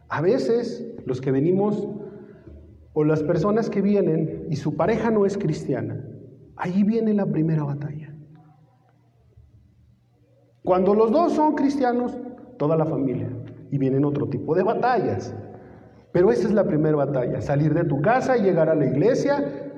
a 0.08 0.22
veces 0.22 0.96
los 1.06 1.20
que 1.20 1.32
venimos 1.32 1.88
o 2.94 3.04
las 3.04 3.24
personas 3.24 3.70
que 3.70 3.82
vienen 3.82 4.46
y 4.50 4.56
su 4.58 4.76
pareja 4.76 5.10
no 5.10 5.26
es 5.26 5.38
cristiana, 5.38 6.06
ahí 6.56 6.84
viene 6.84 7.14
la 7.14 7.26
primera 7.26 7.64
batalla. 7.64 8.11
Cuando 10.64 10.94
los 10.94 11.12
dos 11.12 11.34
son 11.34 11.56
cristianos, 11.56 12.18
toda 12.58 12.76
la 12.78 12.86
familia, 12.86 13.30
y 13.72 13.78
vienen 13.78 14.06
otro 14.06 14.28
tipo 14.28 14.54
de 14.54 14.64
batallas. 14.64 15.34
Pero 16.12 16.32
esa 16.32 16.48
es 16.48 16.54
la 16.54 16.66
primera 16.66 16.96
batalla, 16.96 17.42
salir 17.42 17.74
de 17.74 17.86
tu 17.86 18.02
casa, 18.02 18.36
llegar 18.36 18.70
a 18.70 18.76
la 18.76 18.86
iglesia 18.86 19.70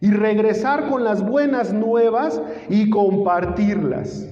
y 0.00 0.10
regresar 0.12 0.88
con 0.88 1.04
las 1.04 1.26
buenas 1.28 1.72
nuevas 1.72 2.40
y 2.68 2.88
compartirlas. 2.88 4.28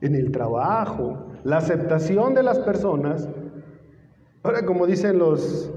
En 0.00 0.14
el 0.14 0.32
trabajo, 0.32 1.26
la 1.44 1.58
aceptación 1.58 2.34
de 2.34 2.42
las 2.42 2.58
personas. 2.60 3.28
Ahora, 4.42 4.64
como 4.64 4.86
dicen 4.86 5.18
los 5.18 5.70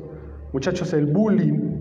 muchachos, 0.54 0.94
el 0.94 1.08
bullying 1.08 1.72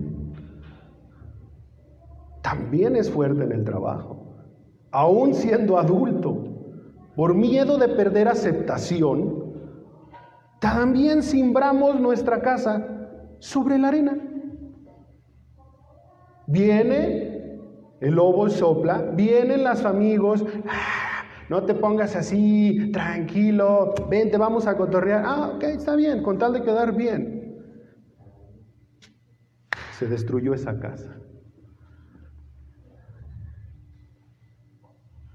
también 2.41 2.95
es 2.95 3.09
fuerte 3.09 3.43
en 3.43 3.51
el 3.51 3.63
trabajo, 3.63 4.30
aún 4.91 5.33
siendo 5.33 5.77
adulto. 5.77 6.47
Por 7.15 7.33
miedo 7.35 7.77
de 7.77 7.89
perder 7.89 8.27
aceptación, 8.27 9.41
también 10.59 11.23
simbramos 11.23 11.99
nuestra 11.99 12.41
casa 12.41 12.87
sobre 13.39 13.77
la 13.77 13.89
arena. 13.89 14.17
Viene 16.47 17.59
el 17.99 18.15
lobo 18.15 18.49
sopla, 18.49 19.11
vienen 19.13 19.63
los 19.63 19.85
amigos, 19.85 20.45
ah, 20.67 21.23
no 21.49 21.63
te 21.63 21.73
pongas 21.73 22.15
así, 22.15 22.91
tranquilo, 22.91 23.93
vente, 24.09 24.37
vamos 24.37 24.67
a 24.67 24.77
cotorrear. 24.77 25.23
Ah, 25.25 25.51
ok, 25.55 25.63
está 25.63 25.95
bien, 25.95 26.23
con 26.23 26.37
tal 26.37 26.53
de 26.53 26.63
quedar 26.63 26.95
bien. 26.95 27.41
Se 29.97 30.07
destruyó 30.07 30.53
esa 30.53 30.79
casa. 30.79 31.15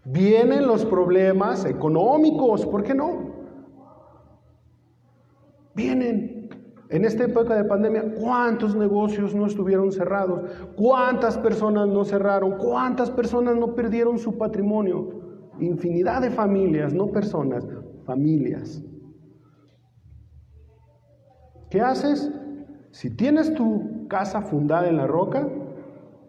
Vienen 0.08 0.68
los 0.68 0.84
problemas 0.84 1.64
económicos, 1.64 2.64
¿por 2.64 2.84
qué 2.84 2.94
no? 2.94 3.34
Vienen. 5.74 6.48
En 6.88 7.04
esta 7.04 7.24
época 7.24 7.56
de 7.56 7.64
pandemia, 7.64 8.14
¿cuántos 8.14 8.76
negocios 8.76 9.34
no 9.34 9.46
estuvieron 9.46 9.90
cerrados? 9.90 10.48
¿Cuántas 10.76 11.36
personas 11.36 11.88
no 11.88 12.04
cerraron? 12.04 12.52
¿Cuántas 12.52 13.10
personas 13.10 13.56
no 13.56 13.74
perdieron 13.74 14.18
su 14.18 14.38
patrimonio? 14.38 15.08
Infinidad 15.58 16.22
de 16.22 16.30
familias, 16.30 16.94
no 16.94 17.08
personas, 17.08 17.66
familias. 18.04 18.80
¿Qué 21.68 21.80
haces? 21.80 22.30
Si 22.92 23.10
tienes 23.10 23.52
tu 23.54 24.06
casa 24.06 24.40
fundada 24.40 24.88
en 24.88 24.98
la 24.98 25.08
roca, 25.08 25.48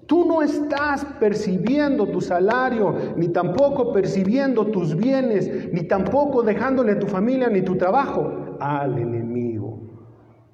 tú 0.08 0.26
no 0.26 0.42
estás 0.42 1.06
percibiendo 1.20 2.08
tu 2.08 2.22
salario, 2.22 2.96
ni 3.16 3.28
tampoco 3.28 3.92
percibiendo 3.92 4.66
tus 4.68 4.96
bienes, 4.96 5.72
ni 5.72 5.84
tampoco 5.84 6.42
dejándole 6.42 6.94
a 6.94 7.00
tu 7.00 7.08
familia 7.08 7.50
ni 7.50 7.62
tu 7.62 7.76
trabajo 7.76 8.58
al 8.60 8.98
enemigo. 8.98 9.80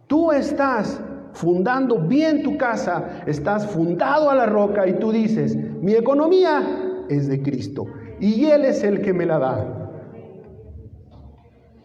Tú 0.08 0.32
estás 0.32 1.00
fundando 1.34 2.00
bien 2.00 2.44
tu 2.44 2.58
casa, 2.58 3.24
estás 3.26 3.68
fundado 3.68 4.30
a 4.30 4.36
la 4.36 4.46
roca 4.46 4.88
y 4.88 4.94
tú 4.94 5.12
dices, 5.12 5.56
mi 5.56 5.94
economía 5.94 7.06
es 7.10 7.28
de 7.28 7.42
Cristo 7.42 7.86
y 8.20 8.46
Él 8.46 8.66
es 8.66 8.84
el 8.84 9.02
que 9.02 9.14
me 9.14 9.26
la 9.26 9.40
da. 9.40 9.80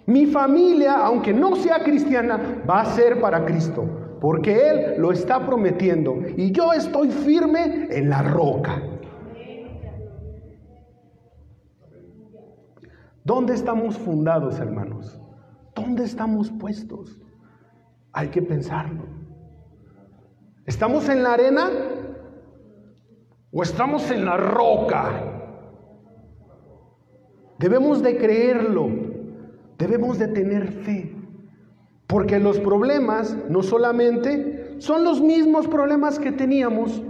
Mi 0.07 0.25
familia, 0.25 1.05
aunque 1.05 1.35
no 1.35 1.55
sea 1.57 1.83
cristiana, 1.83 2.63
va 2.69 2.81
a 2.81 2.87
ser 2.87 3.21
para 3.21 3.45
Cristo, 3.45 3.85
porque 4.21 4.71
Él 4.71 4.95
lo 5.01 5.13
está 5.13 5.45
prometiendo 5.45 6.17
y 6.37 6.51
yo 6.53 6.73
estoy 6.73 7.11
firme 7.11 7.89
en 7.91 8.11
la 8.11 8.23
roca. 8.23 8.83
¿Dónde 13.25 13.55
estamos 13.55 13.97
fundados, 13.99 14.59
hermanos? 14.59 15.21
¿Dónde 15.75 16.05
estamos 16.05 16.51
puestos? 16.51 17.21
Hay 18.13 18.29
que 18.29 18.41
pensarlo. 18.41 19.05
¿Estamos 20.65 21.09
en 21.09 21.23
la 21.23 21.35
arena 21.35 21.71
o 23.53 23.63
estamos 23.63 24.11
en 24.11 24.25
la 24.25 24.37
roca? 24.37 25.39
Debemos 27.59 28.03
de 28.03 28.17
creerlo, 28.17 28.89
debemos 29.77 30.19
de 30.19 30.29
tener 30.29 30.69
fe, 30.69 31.15
porque 32.09 32.41
los 32.41 32.59
problemas 32.59 33.37
no 33.49 33.63
solamente 33.63 34.77
son 34.79 35.05
los 35.05 35.21
mismos 35.21 35.69
problemas 35.69 36.19
que 36.19 36.33
teníamos 36.33 37.03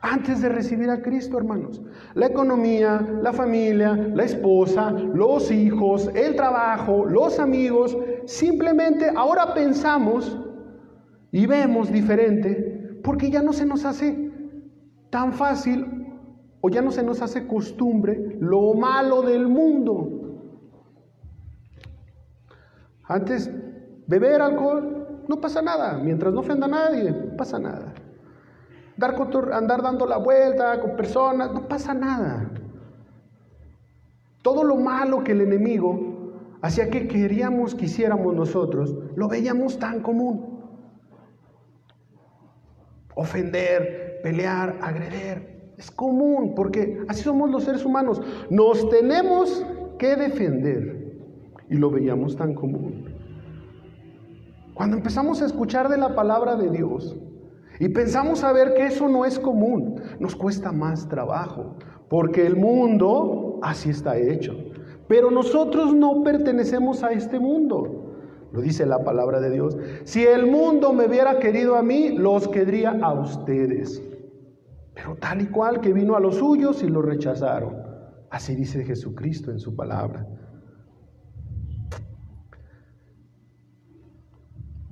antes 0.00 0.42
de 0.42 0.48
recibir 0.48 0.90
a 0.90 1.00
Cristo, 1.00 1.38
hermanos. 1.38 1.80
La 2.14 2.26
economía, 2.26 3.00
la 3.22 3.32
familia, 3.32 3.94
la 3.94 4.24
esposa, 4.24 4.90
los 4.90 5.50
hijos, 5.50 6.10
el 6.14 6.34
trabajo, 6.34 7.04
los 7.04 7.38
amigos, 7.38 7.96
simplemente 8.26 9.10
ahora 9.14 9.54
pensamos 9.54 10.36
y 11.30 11.46
vemos 11.46 11.92
diferente 11.92 13.00
porque 13.04 13.30
ya 13.30 13.42
no 13.42 13.52
se 13.52 13.64
nos 13.64 13.84
hace 13.84 14.32
tan 15.10 15.32
fácil 15.32 15.86
o 16.60 16.68
ya 16.68 16.82
no 16.82 16.90
se 16.90 17.04
nos 17.04 17.22
hace 17.22 17.46
costumbre 17.46 18.36
lo 18.40 18.74
malo 18.74 19.22
del 19.22 19.46
mundo. 19.46 20.18
Antes, 23.04 23.50
beber 24.08 24.42
alcohol 24.42 25.22
no 25.28 25.40
pasa 25.40 25.62
nada, 25.62 25.98
mientras 25.98 26.34
no 26.34 26.40
ofenda 26.40 26.66
a 26.66 26.70
nadie, 26.70 27.12
no 27.12 27.36
pasa 27.36 27.60
nada 27.60 27.94
andar 29.52 29.82
dando 29.82 30.06
la 30.06 30.18
vuelta 30.18 30.80
con 30.80 30.96
personas, 30.96 31.52
no 31.52 31.68
pasa 31.68 31.94
nada. 31.94 32.50
Todo 34.42 34.64
lo 34.64 34.76
malo 34.76 35.22
que 35.22 35.32
el 35.32 35.40
enemigo 35.42 36.50
hacía 36.62 36.90
que 36.90 37.06
queríamos 37.06 37.74
que 37.74 37.84
hiciéramos 37.84 38.34
nosotros, 38.34 38.96
lo 39.14 39.28
veíamos 39.28 39.78
tan 39.78 40.00
común. 40.00 40.58
Ofender, 43.14 44.20
pelear, 44.22 44.78
agreder, 44.80 45.72
es 45.76 45.90
común, 45.90 46.54
porque 46.54 47.00
así 47.08 47.22
somos 47.22 47.50
los 47.50 47.64
seres 47.64 47.84
humanos. 47.84 48.20
Nos 48.50 48.88
tenemos 48.90 49.64
que 49.98 50.16
defender 50.16 51.18
y 51.68 51.76
lo 51.76 51.90
veíamos 51.90 52.36
tan 52.36 52.54
común. 52.54 53.07
Cuando 54.78 54.96
empezamos 54.96 55.42
a 55.42 55.46
escuchar 55.46 55.88
de 55.88 55.98
la 55.98 56.14
palabra 56.14 56.54
de 56.54 56.70
Dios, 56.70 57.16
y 57.80 57.88
pensamos 57.88 58.44
a 58.44 58.52
ver 58.52 58.74
que 58.74 58.86
eso 58.86 59.08
no 59.08 59.24
es 59.24 59.36
común. 59.36 60.00
Nos 60.20 60.36
cuesta 60.36 60.70
más 60.70 61.08
trabajo, 61.08 61.74
porque 62.08 62.46
el 62.46 62.54
mundo 62.54 63.58
así 63.60 63.90
está 63.90 64.16
hecho. 64.16 64.54
Pero 65.08 65.32
nosotros 65.32 65.92
no 65.96 66.22
pertenecemos 66.22 67.02
a 67.02 67.10
este 67.10 67.40
mundo. 67.40 68.14
Lo 68.52 68.60
dice 68.60 68.86
la 68.86 69.02
palabra 69.02 69.40
de 69.40 69.50
Dios. 69.50 69.76
Si 70.04 70.24
el 70.24 70.46
mundo 70.46 70.92
me 70.92 71.06
hubiera 71.06 71.40
querido 71.40 71.74
a 71.74 71.82
mí, 71.82 72.10
los 72.10 72.46
querría 72.46 73.00
a 73.02 73.12
ustedes. 73.14 74.00
Pero 74.94 75.16
tal 75.16 75.42
y 75.42 75.46
cual 75.46 75.80
que 75.80 75.92
vino 75.92 76.14
a 76.14 76.20
los 76.20 76.36
suyos 76.36 76.84
y 76.84 76.86
lo 76.86 77.02
rechazaron. 77.02 77.76
Así 78.30 78.54
dice 78.54 78.84
Jesucristo 78.84 79.50
en 79.50 79.58
su 79.58 79.74
palabra. 79.74 80.24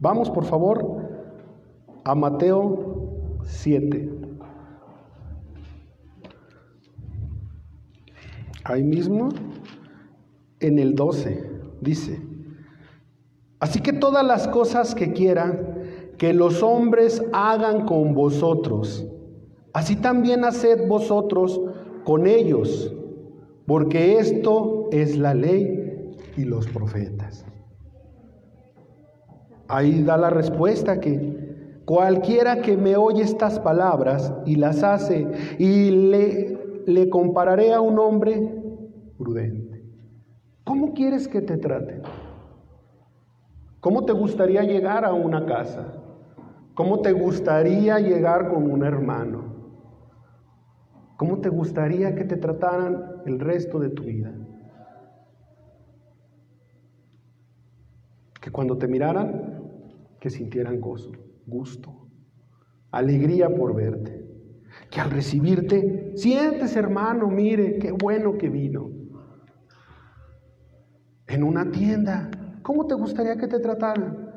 Vamos, 0.06 0.30
por 0.30 0.44
favor, 0.44 1.02
a 2.04 2.14
Mateo 2.14 3.40
7. 3.42 4.08
Ahí 8.62 8.84
mismo, 8.84 9.30
en 10.60 10.78
el 10.78 10.94
12, 10.94 11.50
dice, 11.80 12.22
así 13.58 13.80
que 13.80 13.92
todas 13.92 14.24
las 14.24 14.46
cosas 14.46 14.94
que 14.94 15.12
quieran 15.12 16.14
que 16.18 16.32
los 16.32 16.62
hombres 16.62 17.20
hagan 17.32 17.84
con 17.84 18.14
vosotros, 18.14 19.04
así 19.72 19.96
también 19.96 20.44
haced 20.44 20.86
vosotros 20.86 21.60
con 22.04 22.28
ellos, 22.28 22.94
porque 23.66 24.20
esto 24.20 24.88
es 24.92 25.18
la 25.18 25.34
ley 25.34 26.14
y 26.36 26.44
los 26.44 26.68
profetas. 26.68 27.44
Ahí 29.68 30.02
da 30.02 30.16
la 30.16 30.30
respuesta 30.30 31.00
que 31.00 31.80
cualquiera 31.84 32.60
que 32.62 32.76
me 32.76 32.96
oye 32.96 33.22
estas 33.22 33.58
palabras 33.60 34.32
y 34.44 34.56
las 34.56 34.82
hace 34.82 35.26
y 35.58 35.90
le, 35.90 36.82
le 36.86 37.08
compararé 37.08 37.72
a 37.72 37.80
un 37.80 37.98
hombre 37.98 38.52
prudente. 39.16 39.84
¿Cómo 40.64 40.94
quieres 40.94 41.28
que 41.28 41.40
te 41.40 41.56
traten? 41.56 42.02
¿Cómo 43.80 44.04
te 44.04 44.12
gustaría 44.12 44.62
llegar 44.62 45.04
a 45.04 45.12
una 45.12 45.46
casa? 45.46 45.92
¿Cómo 46.74 47.00
te 47.00 47.12
gustaría 47.12 48.00
llegar 48.00 48.52
con 48.52 48.70
un 48.70 48.84
hermano? 48.84 49.44
¿Cómo 51.16 51.38
te 51.38 51.48
gustaría 51.48 52.14
que 52.14 52.24
te 52.24 52.36
trataran 52.36 53.22
el 53.24 53.40
resto 53.40 53.78
de 53.78 53.88
tu 53.88 54.02
vida? 54.02 54.32
Que 58.40 58.50
cuando 58.50 58.76
te 58.76 58.86
miraran, 58.88 59.55
que 60.26 60.30
sintieran 60.30 60.80
gozo, 60.80 61.12
gusto, 61.46 62.08
alegría 62.90 63.48
por 63.48 63.76
verte. 63.76 64.26
Que 64.90 65.00
al 65.00 65.12
recibirte, 65.12 66.14
sientes 66.16 66.74
hermano, 66.74 67.28
mire, 67.28 67.78
qué 67.78 67.92
bueno 67.92 68.36
que 68.36 68.48
vino. 68.48 68.90
En 71.28 71.44
una 71.44 71.70
tienda, 71.70 72.28
¿cómo 72.62 72.88
te 72.88 72.96
gustaría 72.96 73.36
que 73.36 73.46
te 73.46 73.60
trataran? 73.60 74.28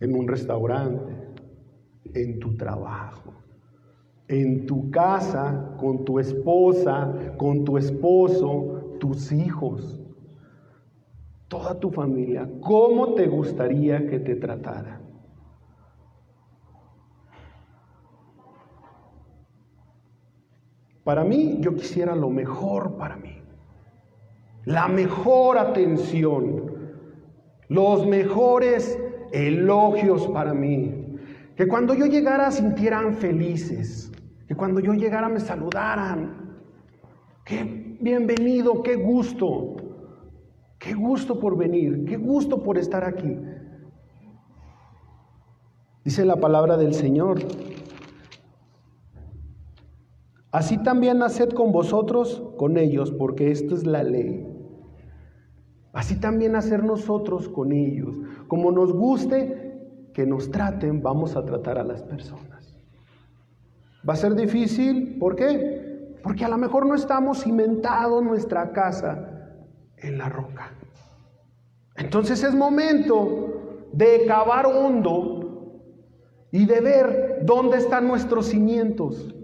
En 0.00 0.16
un 0.16 0.26
restaurante, 0.26 1.12
en 2.14 2.40
tu 2.40 2.56
trabajo, 2.56 3.32
en 4.26 4.66
tu 4.66 4.90
casa, 4.90 5.76
con 5.78 6.04
tu 6.04 6.18
esposa, 6.18 7.14
con 7.36 7.64
tu 7.64 7.78
esposo, 7.78 8.96
tus 8.98 9.30
hijos 9.30 10.02
toda 11.48 11.80
tu 11.80 11.90
familia, 11.90 12.48
¿cómo 12.60 13.14
te 13.14 13.26
gustaría 13.26 14.06
que 14.06 14.20
te 14.20 14.36
tratara? 14.36 15.00
Para 21.02 21.24
mí, 21.24 21.56
yo 21.60 21.74
quisiera 21.74 22.14
lo 22.14 22.28
mejor 22.28 22.98
para 22.98 23.16
mí, 23.16 23.40
la 24.66 24.88
mejor 24.88 25.56
atención, 25.56 26.76
los 27.68 28.06
mejores 28.06 28.98
elogios 29.32 30.26
para 30.28 30.52
mí, 30.52 31.16
que 31.56 31.66
cuando 31.66 31.94
yo 31.94 32.04
llegara 32.04 32.50
sintieran 32.50 33.14
felices, 33.14 34.12
que 34.46 34.54
cuando 34.54 34.80
yo 34.80 34.92
llegara 34.92 35.30
me 35.30 35.40
saludaran, 35.40 36.60
qué 37.42 37.96
bienvenido, 38.00 38.82
qué 38.82 38.96
gusto. 38.96 39.87
Qué 40.78 40.94
gusto 40.94 41.40
por 41.40 41.56
venir, 41.56 42.04
qué 42.04 42.16
gusto 42.16 42.62
por 42.62 42.78
estar 42.78 43.04
aquí. 43.04 43.36
Dice 46.04 46.24
la 46.24 46.36
palabra 46.36 46.76
del 46.76 46.94
Señor. 46.94 47.40
Así 50.52 50.78
también 50.78 51.22
haced 51.22 51.50
con 51.50 51.72
vosotros, 51.72 52.42
con 52.56 52.78
ellos, 52.78 53.10
porque 53.10 53.50
esto 53.50 53.74
es 53.74 53.84
la 53.84 54.02
ley. 54.02 54.46
Así 55.92 56.18
también 56.20 56.54
hacer 56.54 56.84
nosotros 56.84 57.48
con 57.48 57.72
ellos. 57.72 58.16
Como 58.46 58.70
nos 58.70 58.92
guste 58.92 60.10
que 60.14 60.26
nos 60.26 60.50
traten, 60.50 61.02
vamos 61.02 61.36
a 61.36 61.44
tratar 61.44 61.78
a 61.78 61.84
las 61.84 62.02
personas. 62.02 62.78
Va 64.08 64.12
a 64.14 64.16
ser 64.16 64.34
difícil, 64.34 65.18
¿por 65.18 65.34
qué? 65.34 66.16
Porque 66.22 66.44
a 66.44 66.48
lo 66.48 66.56
mejor 66.56 66.86
no 66.86 66.94
estamos 66.94 67.42
cimentados 67.42 68.22
nuestra 68.22 68.72
casa 68.72 69.37
en 70.02 70.18
la 70.18 70.28
roca. 70.28 70.72
Entonces 71.96 72.42
es 72.44 72.54
momento 72.54 73.86
de 73.92 74.24
cavar 74.26 74.66
hondo 74.66 75.38
y 76.50 76.64
de 76.66 76.80
ver 76.80 77.40
dónde 77.42 77.78
están 77.78 78.06
nuestros 78.06 78.46
cimientos. 78.46 79.34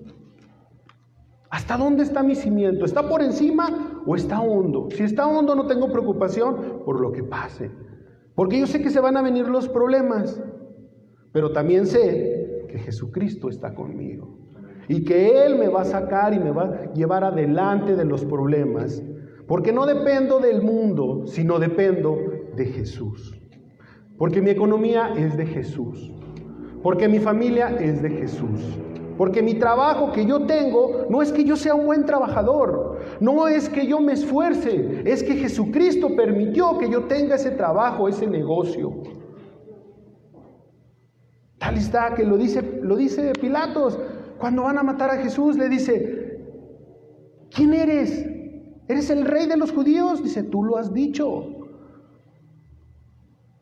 ¿Hasta 1.51 1.77
dónde 1.77 2.03
está 2.03 2.23
mi 2.23 2.35
cimiento? 2.35 2.85
¿Está 2.85 3.09
por 3.09 3.23
encima 3.23 4.03
o 4.07 4.17
está 4.17 4.41
hondo? 4.41 4.89
Si 4.91 5.03
está 5.03 5.27
hondo 5.27 5.55
no 5.55 5.67
tengo 5.67 5.91
preocupación 5.91 6.83
por 6.85 7.01
lo 7.01 7.13
que 7.13 7.23
pase. 7.23 7.71
Porque 8.35 8.59
yo 8.59 8.67
sé 8.67 8.83
que 8.83 8.91
se 8.91 9.01
van 9.01 9.17
a 9.17 9.23
venir 9.23 9.49
los 9.49 9.69
problemas. 9.69 10.43
Pero 11.33 11.53
también 11.53 11.87
sé 11.87 12.67
que 12.69 12.79
Jesucristo 12.79 13.49
está 13.49 13.75
conmigo. 13.75 14.37
Y 14.89 15.05
que 15.05 15.47
Él 15.47 15.57
me 15.57 15.69
va 15.69 15.83
a 15.83 15.85
sacar 15.85 16.35
y 16.35 16.39
me 16.39 16.51
va 16.51 16.65
a 16.65 16.93
llevar 16.93 17.25
adelante 17.25 17.95
de 17.95 18.05
los 18.05 18.25
problemas. 18.25 19.03
Porque 19.47 19.73
no 19.73 19.87
dependo 19.87 20.41
del 20.41 20.63
mundo, 20.63 21.27
sino 21.27 21.59
dependo 21.59 22.19
de 22.57 22.67
Jesús. 22.67 23.39
Porque 24.17 24.41
mi 24.41 24.51
economía 24.51 25.13
es 25.17 25.37
de 25.37 25.47
Jesús. 25.47 26.13
Porque 26.83 27.09
mi 27.09 27.19
familia 27.19 27.77
es 27.79 28.03
de 28.03 28.11
Jesús. 28.11 28.79
Porque 29.17 29.43
mi 29.43 29.55
trabajo 29.55 30.13
que 30.13 30.27
yo 30.27 30.45
tengo 30.47 31.07
no 31.09 31.23
es 31.23 31.33
que 31.33 31.45
yo 31.45 31.57
sea 31.57 31.75
un 31.75 31.87
buen 31.87 32.05
trabajador, 32.05 32.99
no 33.21 33.47
es 33.47 33.69
que 33.69 33.87
yo 33.87 34.01
me 34.01 34.13
esfuerce, 34.13 35.03
es 35.05 35.23
que 35.23 35.37
Jesucristo 35.37 36.17
permitió 36.17 36.79
que 36.79 36.91
yo 36.91 37.05
tenga 37.05 37.37
ese 37.37 37.53
trabajo, 37.53 38.09
ese 38.09 38.27
negocio. 38.27 38.93
Tal 41.59 41.77
está 41.77 42.15
que 42.15 42.25
lo 42.25 42.37
dice, 42.37 42.81
lo 42.83 42.97
dice 42.97 43.33
Pilatos, 43.41 43.99
cuando 44.39 44.65
van 44.65 44.79
a 44.79 44.83
matar 44.83 45.11
a 45.11 45.17
Jesús 45.17 45.57
le 45.57 45.69
dice, 45.69 46.41
¿quién 47.51 47.73
eres? 47.73 48.27
¿Eres 48.89 49.11
el 49.11 49.25
rey 49.25 49.47
de 49.47 49.57
los 49.57 49.73
judíos? 49.73 50.23
Dice, 50.23 50.43
tú 50.43 50.63
lo 50.63 50.77
has 50.77 50.93
dicho. 50.93 51.47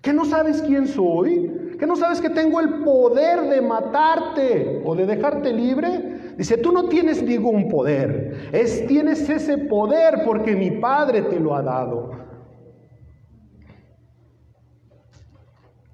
¿Que 0.00 0.12
no 0.12 0.24
sabes 0.24 0.62
quién 0.62 0.88
soy? 0.88 1.76
¿Que 1.78 1.86
no 1.86 1.94
sabes 1.94 2.20
que 2.20 2.30
tengo 2.30 2.60
el 2.60 2.82
poder 2.82 3.48
de 3.48 3.62
matarte 3.62 4.82
o 4.84 4.96
de 4.96 5.06
dejarte 5.06 5.52
libre? 5.52 6.34
Dice, 6.36 6.56
tú 6.56 6.72
no 6.72 6.88
tienes 6.88 7.22
ningún 7.22 7.68
poder. 7.68 8.50
Es, 8.52 8.84
tienes 8.88 9.28
ese 9.28 9.58
poder 9.58 10.22
porque 10.26 10.56
mi 10.56 10.72
Padre 10.72 11.22
te 11.22 11.38
lo 11.38 11.54
ha 11.54 11.62
dado. 11.62 12.10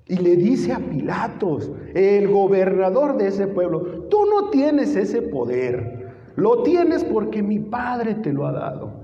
Y 0.07 0.17
le 0.17 0.37
dice 0.37 0.73
a 0.73 0.79
Pilatos, 0.79 1.71
el 1.95 2.29
gobernador 2.29 3.19
de 3.19 3.29
ese 3.29 3.47
pueblo, 3.47 4.07
tú 4.09 4.25
no 4.25 4.49
tienes 4.49 4.97
ese 4.97 5.21
poder. 5.21 6.15
Lo 6.35 6.63
tienes 6.63 7.05
porque 7.05 7.43
mi 7.43 7.59
Padre 7.59 8.15
te 8.15 8.33
lo 8.33 8.47
ha 8.47 8.53
dado. 8.53 8.98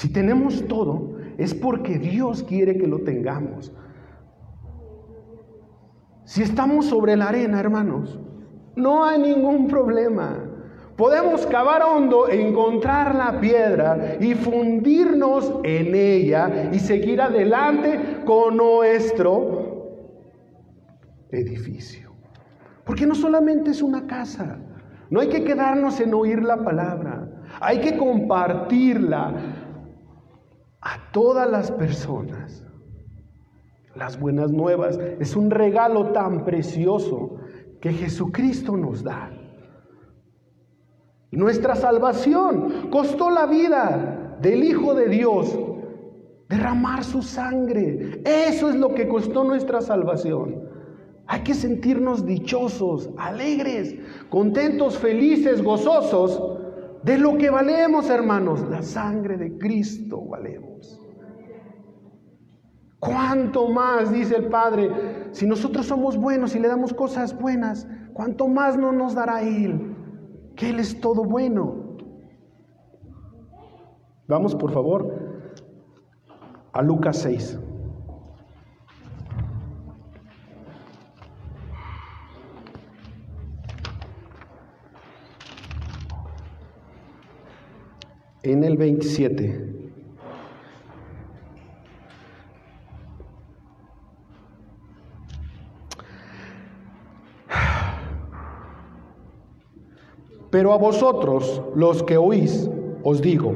Si 0.00 0.08
tenemos 0.08 0.66
todo, 0.66 1.18
es 1.36 1.52
porque 1.52 1.98
Dios 1.98 2.42
quiere 2.42 2.78
que 2.78 2.86
lo 2.86 3.00
tengamos. 3.00 3.70
Si 6.24 6.42
estamos 6.42 6.86
sobre 6.86 7.18
la 7.18 7.28
arena, 7.28 7.60
hermanos, 7.60 8.18
no 8.76 9.04
hay 9.04 9.18
ningún 9.20 9.68
problema. 9.68 10.38
Podemos 10.96 11.44
cavar 11.44 11.82
hondo, 11.82 12.30
encontrar 12.30 13.14
la 13.14 13.42
piedra 13.42 14.16
y 14.18 14.34
fundirnos 14.34 15.60
en 15.64 15.94
ella 15.94 16.70
y 16.72 16.78
seguir 16.78 17.20
adelante 17.20 18.22
con 18.24 18.56
nuestro 18.56 19.98
edificio. 21.30 22.10
Porque 22.86 23.04
no 23.04 23.14
solamente 23.14 23.72
es 23.72 23.82
una 23.82 24.06
casa, 24.06 24.60
no 25.10 25.20
hay 25.20 25.28
que 25.28 25.44
quedarnos 25.44 26.00
en 26.00 26.14
oír 26.14 26.42
la 26.42 26.64
palabra, 26.64 27.28
hay 27.60 27.80
que 27.80 27.98
compartirla, 27.98 29.59
a 30.80 31.10
todas 31.12 31.50
las 31.50 31.70
personas. 31.70 32.64
Las 33.94 34.18
buenas 34.18 34.50
nuevas 34.50 34.98
es 35.18 35.36
un 35.36 35.50
regalo 35.50 36.12
tan 36.12 36.44
precioso 36.44 37.36
que 37.80 37.92
Jesucristo 37.92 38.76
nos 38.76 39.02
da. 39.02 39.30
Nuestra 41.32 41.76
salvación 41.76 42.88
costó 42.90 43.30
la 43.30 43.46
vida 43.46 44.38
del 44.40 44.64
Hijo 44.64 44.94
de 44.94 45.08
Dios, 45.08 45.58
derramar 46.48 47.04
su 47.04 47.22
sangre. 47.22 48.22
Eso 48.24 48.70
es 48.70 48.76
lo 48.76 48.94
que 48.94 49.06
costó 49.06 49.44
nuestra 49.44 49.80
salvación. 49.80 50.68
Hay 51.26 51.42
que 51.42 51.54
sentirnos 51.54 52.26
dichosos, 52.26 53.10
alegres, 53.16 53.94
contentos, 54.30 54.98
felices, 54.98 55.62
gozosos 55.62 56.59
de 57.02 57.18
lo 57.18 57.38
que 57.38 57.50
valemos, 57.50 58.10
hermanos, 58.10 58.60
la 58.68 58.82
sangre 58.82 59.36
de 59.36 59.56
Cristo 59.58 60.22
valemos. 60.26 61.00
¿Cuánto 62.98 63.68
más, 63.68 64.12
dice 64.12 64.36
el 64.36 64.48
Padre, 64.48 65.28
si 65.32 65.46
nosotros 65.46 65.86
somos 65.86 66.18
buenos 66.18 66.54
y 66.54 66.58
le 66.58 66.68
damos 66.68 66.92
cosas 66.92 67.38
buenas, 67.38 67.88
cuánto 68.12 68.46
más 68.46 68.76
no 68.76 68.92
nos 68.92 69.14
dará 69.14 69.40
Él? 69.42 69.96
Que 70.54 70.68
Él 70.68 70.80
es 70.80 71.00
todo 71.00 71.24
bueno. 71.24 71.96
Vamos, 74.28 74.54
por 74.54 74.70
favor, 74.70 75.42
a 76.72 76.82
Lucas 76.82 77.16
6. 77.18 77.58
En 88.52 88.64
el 88.64 88.76
27. 88.76 89.70
Pero 100.50 100.72
a 100.72 100.78
vosotros, 100.78 101.62
los 101.76 102.02
que 102.02 102.16
oís, 102.16 102.68
os 103.04 103.22
digo, 103.22 103.54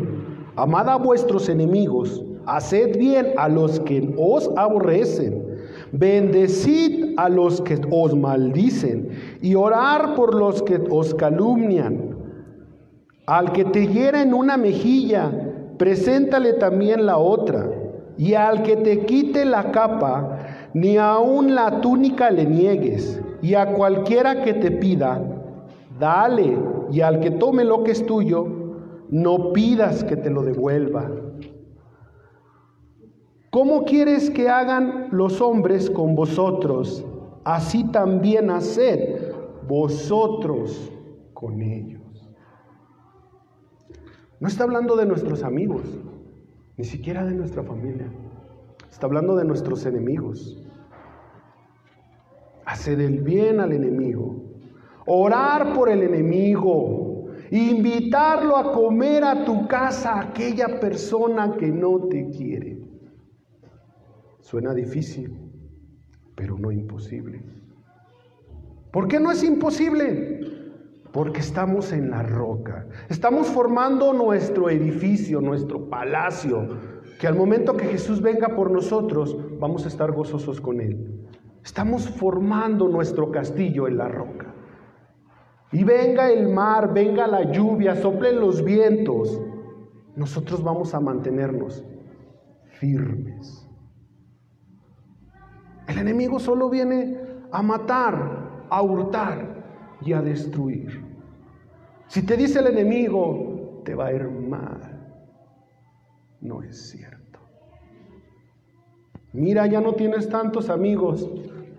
amad 0.55 0.89
a 0.89 0.97
vuestros 0.97 1.49
enemigos, 1.49 2.23
haced 2.47 2.97
bien 2.97 3.33
a 3.37 3.49
los 3.49 3.81
que 3.81 4.15
os 4.17 4.49
aborrecen, 4.57 5.45
bendecid 5.91 7.15
a 7.17 7.29
los 7.29 7.61
que 7.63 7.81
os 7.91 8.17
maldicen 8.17 9.11
y 9.43 9.57
orar 9.57 10.15
por 10.15 10.35
los 10.35 10.63
que 10.63 10.81
os 10.89 11.15
calumnian. 11.15 12.14
Al 13.27 13.53
que 13.53 13.65
te 13.65 13.87
hiera 13.87 14.21
en 14.21 14.35
una 14.35 14.57
mejilla, 14.57 15.31
preséntale 15.79 16.55
también 16.55 17.07
la 17.07 17.17
otra. 17.17 17.71
Y 18.17 18.35
al 18.35 18.63
que 18.63 18.77
te 18.77 19.07
quite 19.07 19.45
la 19.45 19.73
capa, 19.73 20.39
ni 20.75 20.99
aun 20.99 21.55
la 21.55 21.81
túnica 21.81 22.31
le 22.31 22.45
niegues. 22.45 23.21
Y 23.41 23.55
a 23.55 23.73
cualquiera 23.73 24.43
que 24.43 24.55
te 24.55 24.71
pida, 24.71 25.21
dale. 25.99 26.59
Y 26.91 27.01
al 27.01 27.21
que 27.21 27.31
tome 27.31 27.65
lo 27.65 27.83
que 27.83 27.93
es 27.93 28.05
tuyo, 28.05 28.47
no 29.09 29.53
pidas 29.53 30.05
que 30.05 30.17
te 30.17 30.31
lo 30.31 30.43
devuelva. 30.43 31.11
¿Cómo 33.51 33.85
quieres 33.85 34.31
que 34.31 34.49
hagan 34.49 35.09
los 35.13 35.41
hombres 35.41 35.89
con 35.89 36.15
vosotros? 36.15 37.05
Así 37.45 37.85
también 37.85 38.51
haced 38.51 39.33
vosotros 39.67 40.91
con 41.33 41.63
ellos. 41.63 42.04
No 44.41 44.49
está 44.49 44.65
hablando 44.65 44.97
de 44.97 45.07
nuestros 45.07 45.43
amigos, 45.43 45.83
ni 46.77 46.85
siquiera 46.85 47.25
de 47.25 47.35
nuestra 47.35 47.63
familia. 47.63 48.13
Está 48.91 49.07
hablando 49.07 49.37
de 49.37 49.45
nuestros 49.45 49.87
enemigos. 49.87 50.57
Hacer 52.65 53.01
el 53.01 53.23
bien 53.23 53.61
al 53.61 53.73
enemigo. 53.73 54.43
Orar 55.07 55.73
por 55.75 55.89
el 55.89 56.03
enemigo. 56.03 57.27
Invitarlo 57.51 58.57
a 58.57 58.73
comer 58.73 59.25
a 59.25 59.45
tu 59.45 59.69
casa 59.69 60.15
a 60.15 60.21
aquella 60.23 60.81
persona 60.81 61.57
que 61.57 61.69
no 61.69 62.09
te 62.09 62.29
quiere. 62.31 62.79
Suena 64.41 64.75
difícil, 64.75 65.39
pero 66.35 66.59
no 66.59 66.71
imposible. 66.71 67.43
¿Por 68.93 69.09
qué 69.09 69.19
no 69.19 69.33
es 69.33 69.43
imposible? 69.43 70.64
Porque 71.15 71.39
estamos 71.39 71.93
en 71.93 72.11
la 72.11 72.25
roca. 72.25 72.89
Estamos 73.09 73.47
formando 73.47 74.13
nuestro 74.13 74.69
edificio, 74.69 75.41
nuestro 75.41 75.89
palacio, 75.89 76.67
que 77.21 77.29
al 77.29 77.37
momento 77.37 77.77
que 77.77 77.85
Jesús 77.85 78.21
venga 78.21 78.49
por 78.57 78.73
nosotros, 78.73 79.39
vamos 79.61 79.85
a 79.85 79.89
estar 79.89 80.11
gozosos 80.11 80.61
con 80.61 80.81
Él. 80.81 81.25
Estamos 81.63 82.09
formando 82.09 82.89
nuestro 82.89 83.31
castillo 83.31 83.87
en 83.87 83.97
la 83.97 84.09
roca. 84.09 84.53
Y 85.71 85.85
venga 85.85 86.33
el 86.33 86.49
mar, 86.49 86.93
venga 86.93 87.29
la 87.29 87.53
lluvia, 87.53 87.95
soplen 87.95 88.41
los 88.41 88.65
vientos. 88.65 89.41
Nosotros 90.17 90.65
vamos 90.65 90.95
a 90.95 91.01
mantenernos 91.01 91.85
firmes. 92.81 93.65
El 95.87 95.97
enemigo 95.97 96.41
solo 96.41 96.69
viene 96.69 97.21
a 97.53 97.63
matar, 97.63 98.67
a 98.69 98.83
hurtar 98.83 99.63
y 100.01 100.13
a 100.13 100.21
destruir. 100.21 101.04
Si 102.09 102.25
te 102.25 102.37
dice 102.37 102.61
el 102.61 102.69
enemigo, 102.69 103.83
te 103.85 103.95
va 103.95 104.07
a 104.07 104.13
ir 104.13 104.29
mal. 104.29 104.81
No 106.41 106.63
es 106.63 106.91
cierto. 106.91 107.41
Mira, 109.33 109.67
ya 109.67 109.81
no 109.81 109.95
tienes 109.95 110.29
tantos 110.29 110.71
amigos. 110.71 111.29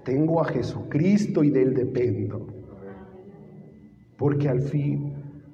Tengo 0.04 0.42
a 0.42 0.46
Jesucristo 0.46 1.44
y 1.44 1.52
de 1.52 1.62
Él 1.62 1.74
dependo. 1.74 2.48
Porque 4.18 4.50
al 4.50 4.62
fin, 4.62 5.14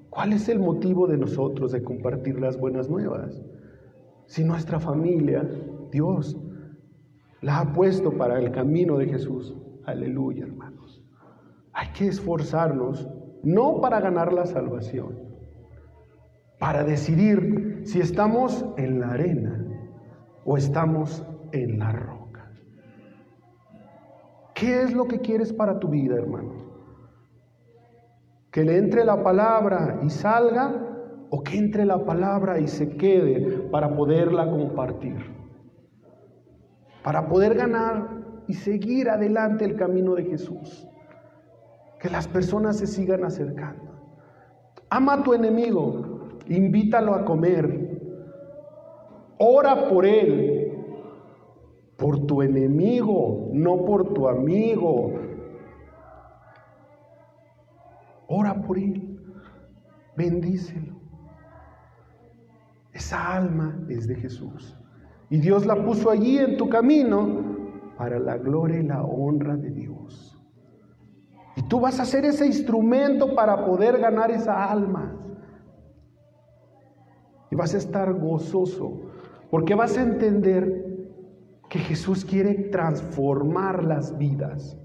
¿cuál 0.10 0.34
es 0.34 0.50
el 0.50 0.60
motivo 0.60 1.08
de 1.08 1.18
nosotros 1.18 1.72
de 1.72 1.84
compartir 1.84 2.40
las 2.40 2.58
buenas 2.58 2.90
nuevas? 2.90 3.42
Si 4.26 4.44
nuestra 4.44 4.80
familia, 4.80 5.48
Dios, 5.92 6.38
la 7.42 7.60
ha 7.60 7.74
puesto 7.74 8.12
para 8.12 8.40
el 8.40 8.52
camino 8.52 8.98
de 8.98 9.08
Jesús. 9.08 9.56
Aleluya, 9.86 10.46
hermanos. 10.46 11.04
Hay 11.74 11.90
que 11.90 12.08
esforzarnos, 12.08 13.08
no 13.44 13.82
para 13.82 14.00
ganar 14.00 14.34
la 14.34 14.46
salvación, 14.46 15.18
para 16.60 16.84
decidir 16.84 17.82
si 17.86 18.00
estamos 18.00 18.66
en 18.78 19.00
la 19.00 19.12
arena 19.12 19.66
o 20.46 20.58
estamos 20.58 21.26
en 21.52 21.80
la 21.80 21.92
roca. 21.92 22.52
¿Qué 24.54 24.84
es 24.84 24.94
lo 24.94 25.08
que 25.08 25.20
quieres 25.20 25.52
para 25.54 25.80
tu 25.80 25.90
vida, 25.90 26.16
hermano? 26.16 26.54
¿Que 28.52 28.64
le 28.64 28.78
entre 28.78 29.06
la 29.06 29.24
palabra 29.24 30.00
y 30.04 30.10
salga 30.10 30.88
o 31.30 31.42
que 31.42 31.58
entre 31.58 31.86
la 31.86 32.06
palabra 32.06 32.60
y 32.60 32.68
se 32.68 32.96
quede 32.98 33.70
para 33.70 33.96
poderla 33.96 34.50
compartir? 34.50 35.42
para 37.04 37.28
poder 37.28 37.56
ganar 37.56 38.10
y 38.48 38.54
seguir 38.54 39.10
adelante 39.10 39.66
el 39.66 39.76
camino 39.76 40.16
de 40.16 40.26
Jesús. 40.26 40.88
Que 42.02 42.10
las 42.10 42.28
personas 42.28 42.78
se 42.78 42.88
sigan 42.88 43.24
acercando. 43.24 43.92
Ama 44.90 45.14
a 45.14 45.24
tu 45.24 45.34
enemigo, 45.34 46.30
invítalo 46.48 47.14
a 47.14 47.24
comer, 47.24 48.02
ora 49.38 49.88
por 49.88 50.06
él, 50.06 50.74
por 51.98 52.26
tu 52.26 52.42
enemigo, 52.42 53.50
no 53.54 53.86
por 53.86 54.14
tu 54.14 54.28
amigo. 54.28 55.14
Ora 58.28 58.62
por 58.62 58.78
él, 58.78 59.20
bendícelo. 60.18 60.96
Esa 62.94 63.36
alma 63.36 63.80
es 63.88 64.08
de 64.08 64.16
Jesús. 64.16 64.78
Y 65.30 65.38
Dios 65.38 65.66
la 65.66 65.86
puso 65.86 66.10
allí 66.10 66.38
en 66.38 66.58
tu 66.58 66.68
camino 66.68 67.42
para 67.98 68.20
la 68.20 68.38
gloria 68.38 68.80
y 68.80 68.84
la 68.84 69.04
honra 69.04 69.56
de 69.56 69.72
Dios. 69.72 70.31
Y 71.56 71.64
tú 71.64 71.80
vas 71.80 72.00
a 72.00 72.06
ser 72.06 72.26
ese 72.26 72.46
instrumento 72.46 73.36
para 73.36 73.66
poder 73.66 74.00
ganar 74.00 74.32
esa 74.32 74.72
alma. 74.72 75.18
Y 77.50 77.56
vas 77.56 77.74
a 77.74 77.78
estar 77.78 78.14
gozoso 78.14 79.12
porque 79.50 79.76
vas 79.76 79.98
a 79.98 80.02
entender 80.02 80.92
que 81.70 81.80
Jesús 81.80 82.24
quiere 82.24 82.54
transformar 82.54 83.84
las 83.84 84.18
vidas. 84.18 84.78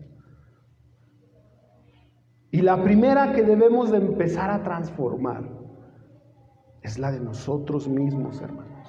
Y 2.51 2.63
la 2.63 2.83
primera 2.83 3.33
que 3.33 3.43
debemos 3.43 3.91
de 3.91 3.99
empezar 3.99 4.51
a 4.51 4.63
transformar 4.63 5.49
es 6.83 6.99
la 6.99 7.13
de 7.13 7.21
nosotros 7.21 7.89
mismos, 7.89 8.41
hermanos. 8.41 8.89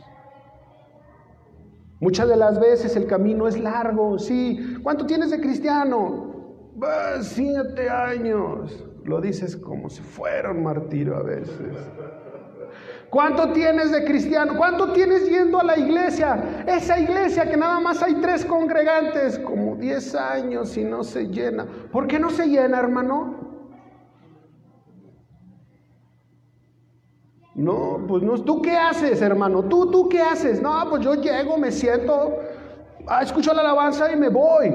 Muchas 2.00 2.28
de 2.30 2.36
las 2.36 2.60
veces 2.60 2.96
el 2.96 3.08
camino 3.08 3.48
es 3.48 3.60
largo, 3.60 4.20
sí. 4.20 4.78
¿Cuánto 4.84 5.06
tienes 5.06 5.32
de 5.32 5.40
cristiano? 5.40 6.27
Siete 7.22 7.90
años. 7.90 8.86
Lo 9.04 9.22
dices 9.22 9.56
como 9.56 9.90
si 9.90 10.02
fuera 10.02 10.52
un 10.52 10.64
martirio 10.64 11.16
a 11.16 11.24
veces. 11.24 11.76
¿Cuánto 13.10 13.54
tienes 13.54 13.92
de 13.92 14.04
cristiano? 14.04 14.54
¿Cuánto 14.58 14.92
tienes 14.92 15.30
yendo 15.30 15.60
a 15.60 15.64
la 15.64 15.78
iglesia? 15.78 16.64
Esa 16.68 17.00
iglesia 17.00 17.50
que 17.50 17.56
nada 17.56 17.80
más 17.80 18.04
hay 18.04 18.16
tres 18.16 18.44
congregantes, 18.44 19.40
como 19.40 19.78
diez 19.78 20.14
años 20.14 20.76
y 20.76 20.84
no 20.84 21.04
se 21.04 21.28
llena. 21.28 21.66
¿Por 21.92 22.08
qué 22.08 22.20
no 22.20 22.30
se 22.30 22.48
llena, 22.48 22.80
hermano? 22.80 23.48
No, 27.56 28.06
pues 28.08 28.22
no, 28.22 28.36
¿tú 28.44 28.62
qué 28.62 28.78
haces, 28.78 29.22
hermano? 29.22 29.64
¿Tú, 29.64 29.90
tú 29.90 30.08
qué 30.10 30.22
haces? 30.22 30.62
No, 30.62 30.88
pues 30.90 31.02
yo 31.02 31.16
llego, 31.16 31.58
me 31.58 31.72
siento, 31.72 32.38
ah, 33.08 33.24
escucho 33.24 33.52
la 33.54 33.62
alabanza 33.62 34.12
y 34.12 34.16
me 34.16 34.30
voy. 34.30 34.72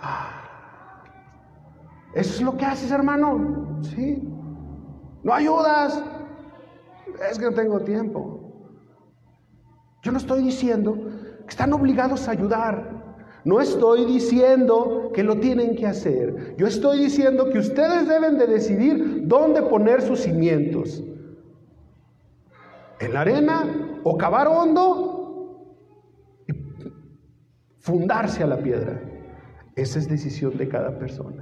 Ah, 0.00 0.42
¿Eso 2.14 2.34
es 2.34 2.42
lo 2.42 2.56
que 2.56 2.64
haces, 2.64 2.90
hermano? 2.90 3.80
Sí. 3.82 4.22
¿No 5.22 5.32
ayudas? 5.32 6.02
Es 7.30 7.38
que 7.38 7.44
no 7.44 7.52
tengo 7.52 7.80
tiempo. 7.80 8.42
Yo 10.02 10.12
no 10.12 10.18
estoy 10.18 10.42
diciendo 10.42 10.94
que 11.40 11.48
están 11.48 11.72
obligados 11.72 12.28
a 12.28 12.32
ayudar. 12.32 13.02
No 13.44 13.60
estoy 13.60 14.04
diciendo 14.04 15.10
que 15.12 15.22
lo 15.22 15.38
tienen 15.38 15.74
que 15.74 15.86
hacer. 15.86 16.54
Yo 16.56 16.66
estoy 16.66 17.00
diciendo 17.00 17.50
que 17.50 17.58
ustedes 17.58 18.08
deben 18.08 18.38
de 18.38 18.46
decidir 18.46 19.26
dónde 19.26 19.62
poner 19.62 20.02
sus 20.02 20.20
cimientos 20.20 21.02
en 23.00 23.12
la 23.12 23.22
arena 23.22 24.00
o 24.04 24.16
cavar 24.16 24.46
hondo 24.46 25.66
y 26.46 26.52
fundarse 27.78 28.44
a 28.44 28.46
la 28.46 28.58
piedra. 28.58 29.00
Esa 29.74 29.98
es 29.98 30.08
decisión 30.08 30.56
de 30.56 30.68
cada 30.68 30.98
persona. 30.98 31.41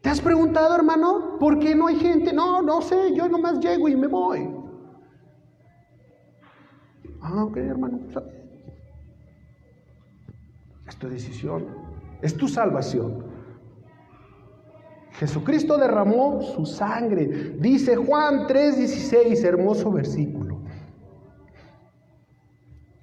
¿Te 0.00 0.08
has 0.08 0.20
preguntado, 0.20 0.74
hermano, 0.74 1.36
por 1.38 1.58
qué 1.58 1.74
no 1.74 1.86
hay 1.86 1.96
gente? 1.96 2.32
No, 2.32 2.62
no 2.62 2.80
sé, 2.80 3.14
yo 3.14 3.28
nomás 3.28 3.60
llego 3.60 3.88
y 3.88 3.96
me 3.96 4.06
voy. 4.06 4.48
Ah, 7.20 7.44
ok, 7.44 7.56
hermano. 7.58 8.00
Es 10.88 10.96
tu 10.96 11.08
decisión. 11.08 11.66
Es 12.22 12.34
tu 12.36 12.48
salvación. 12.48 13.24
Jesucristo 15.12 15.76
derramó 15.76 16.40
su 16.40 16.64
sangre. 16.64 17.26
Dice 17.58 17.94
Juan 17.94 18.46
3:16, 18.46 19.44
hermoso 19.44 19.92
versículo. 19.92 20.60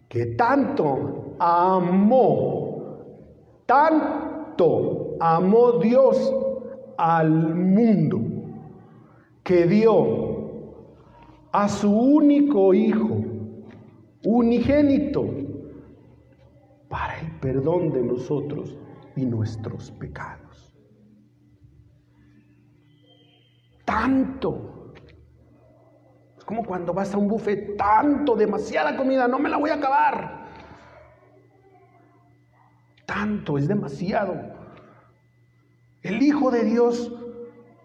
Que 0.09 0.25
tanto 0.25 1.35
amó, 1.37 2.97
tanto 3.67 5.15
amó 5.19 5.73
Dios 5.73 6.33
al 6.97 7.29
mundo, 7.55 8.21
que 9.43 9.65
dio 9.67 10.75
a 11.51 11.69
su 11.69 11.91
único 11.91 12.73
hijo, 12.73 13.21
unigénito, 14.23 15.25
para 16.89 17.19
el 17.19 17.31
perdón 17.39 17.91
de 17.91 18.03
nosotros 18.03 18.77
y 19.15 19.25
nuestros 19.25 19.91
pecados. 19.91 20.47
tanto. 23.87 24.93
Es 26.37 26.43
como 26.43 26.65
cuando 26.65 26.93
vas 26.93 27.13
a 27.13 27.17
un 27.17 27.29
buffet, 27.29 27.77
tanto, 27.77 28.35
demasiada 28.35 28.97
comida, 28.97 29.27
no 29.27 29.39
me 29.39 29.49
la 29.49 29.57
voy 29.57 29.69
a 29.69 29.75
acabar. 29.75 30.45
Tanto, 33.05 33.57
es 33.57 33.67
demasiado. 33.67 34.56
El 36.07 36.21
Hijo 36.21 36.51
de 36.51 36.63
Dios 36.63 37.13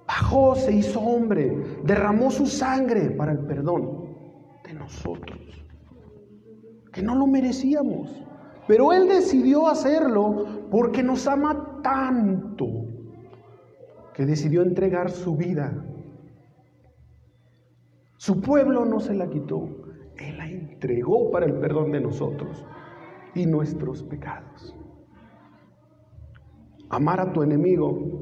bajó, 0.07 0.55
se 0.55 0.73
hizo 0.73 1.01
hombre, 1.01 1.81
derramó 1.85 2.31
su 2.31 2.47
sangre 2.47 3.11
para 3.11 3.33
el 3.33 3.41
perdón 3.41 4.17
de 4.65 4.73
nosotros, 4.75 5.39
que 6.93 7.03
no 7.03 7.15
lo 7.15 7.27
merecíamos. 7.27 8.11
Pero 8.69 8.93
Él 8.93 9.09
decidió 9.09 9.67
hacerlo 9.67 10.69
porque 10.71 11.03
nos 11.03 11.27
ama 11.27 11.81
tanto 11.83 12.67
que 14.15 14.25
decidió 14.25 14.63
entregar 14.63 15.11
su 15.11 15.37
vida 15.37 15.85
su 18.23 18.41
pueblo 18.41 18.85
no 18.85 19.01
se 19.01 19.15
la 19.15 19.29
quitó, 19.29 19.69
Él 20.17 20.39
la 20.39 20.47
entregó 20.47 21.33
para 21.33 21.45
el 21.45 21.55
perdón 21.55 21.91
de 21.91 22.01
nosotros 22.01 22.65
y 23.35 23.47
nuestros 23.47 24.05
pecados. 24.05 24.77
Amar 26.93 27.21
a 27.21 27.33
tu 27.33 27.43
enemigo 27.43 28.21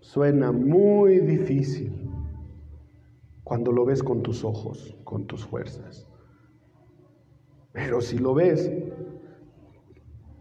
suena 0.00 0.50
muy 0.50 1.20
difícil 1.20 2.10
cuando 3.44 3.70
lo 3.70 3.84
ves 3.84 4.02
con 4.02 4.24
tus 4.24 4.44
ojos, 4.44 4.96
con 5.04 5.28
tus 5.28 5.46
fuerzas. 5.46 6.04
Pero 7.70 8.00
si 8.00 8.18
lo 8.18 8.34
ves, 8.34 8.68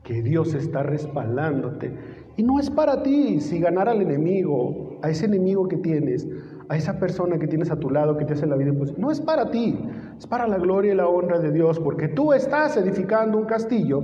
que 0.02 0.24
Dios 0.24 0.56
está 0.56 0.82
respaldándote. 0.82 1.94
Y 2.36 2.42
no 2.42 2.60
es 2.60 2.72
para 2.72 3.04
ti 3.04 3.42
si 3.42 3.60
ganar 3.60 3.88
al 3.88 4.02
enemigo, 4.02 4.98
a 5.04 5.12
ese 5.12 5.26
enemigo 5.26 5.68
que 5.68 5.78
tienes, 5.78 6.28
a 6.68 6.78
esa 6.78 6.98
persona 6.98 7.38
que 7.38 7.48
tienes 7.48 7.70
a 7.70 7.80
tu 7.80 7.92
lado, 7.92 8.18
que 8.18 8.26
te 8.26 8.34
hace 8.34 8.48
la 8.48 8.56
vida, 8.56 8.74
pues 8.76 8.98
no 8.98 9.12
es 9.12 9.22
para 9.22 9.52
ti, 9.52 9.78
es 10.18 10.26
para 10.26 10.48
la 10.48 10.58
gloria 10.58 10.94
y 10.94 10.96
la 10.96 11.08
honra 11.08 11.38
de 11.38 11.52
Dios, 11.52 11.80
porque 11.80 12.08
tú 12.08 12.34
estás 12.34 12.76
edificando 12.76 13.38
un 13.38 13.46
castillo 13.46 14.04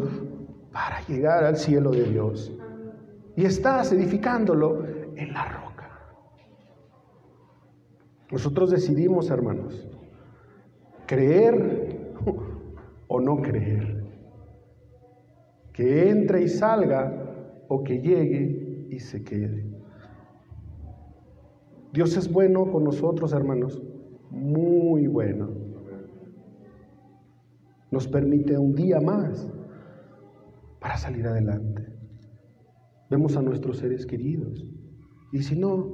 para 0.72 1.02
llegar 1.08 1.44
al 1.44 1.58
cielo 1.58 1.90
de 1.90 2.04
Dios. 2.04 2.52
Y 3.36 3.46
estás 3.46 3.92
edificándolo 3.92 4.86
en 5.16 5.34
la 5.34 5.46
roca. 5.46 5.90
Nosotros 8.32 8.72
decidimos, 8.72 9.30
hermanos, 9.30 9.88
creer 11.06 12.14
o 13.08 13.20
no 13.20 13.42
creer. 13.42 14.04
Que 15.72 16.10
entre 16.10 16.44
y 16.44 16.48
salga 16.48 17.66
o 17.68 17.84
que 17.84 18.00
llegue 18.00 18.88
y 18.90 19.00
se 19.00 19.24
quede. 19.24 19.66
Dios 21.92 22.16
es 22.18 22.32
bueno 22.32 22.72
con 22.72 22.84
nosotros, 22.84 23.34
hermanos, 23.34 23.82
muy 24.30 25.08
bueno. 25.08 25.50
Nos 27.92 28.08
permite 28.08 28.58
un 28.58 28.74
día 28.74 29.00
más 29.00 29.48
para 30.80 30.98
salir 30.98 31.28
adelante. 31.28 31.73
Vemos 33.14 33.38
a 33.38 33.44
nuestros 33.44 33.78
seres 33.78 34.08
queridos. 34.08 34.66
Y 35.32 35.44
si 35.44 35.56
no, 35.56 35.88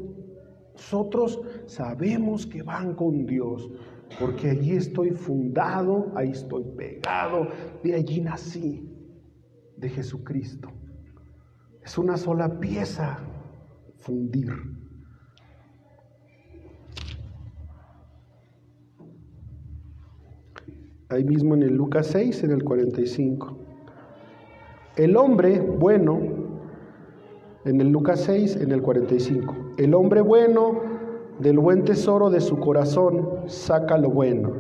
nosotros 0.71 1.41
sabemos 1.65 2.47
que 2.47 2.63
van 2.63 2.95
con 2.95 3.25
Dios, 3.25 3.69
porque 4.17 4.51
allí 4.51 4.71
estoy 4.71 5.11
fundado, 5.11 6.13
ahí 6.15 6.29
estoy 6.29 6.63
pegado, 6.77 7.49
de 7.83 7.93
allí 7.93 8.21
nací, 8.21 8.89
de 9.75 9.89
Jesucristo. 9.89 10.69
Es 11.83 11.97
una 11.97 12.15
sola 12.15 12.57
pieza 12.57 13.19
fundir. 13.97 14.53
ahí 21.09 21.23
mismo 21.25 21.55
en 21.55 21.63
el 21.63 21.73
Lucas 21.73 22.07
6, 22.07 22.43
en 22.43 22.51
el 22.51 22.63
45. 22.63 23.57
El 24.95 25.17
hombre 25.17 25.59
bueno, 25.59 26.38
en 27.65 27.81
el 27.81 27.89
Lucas 27.89 28.21
6, 28.21 28.57
en 28.57 28.71
el 28.71 28.81
45. 28.81 29.55
El 29.77 29.93
hombre 29.93 30.21
bueno 30.21 30.81
del 31.39 31.59
buen 31.59 31.83
tesoro 31.83 32.29
de 32.29 32.41
su 32.41 32.59
corazón 32.59 33.27
saca 33.47 33.97
lo 33.97 34.09
bueno, 34.09 34.53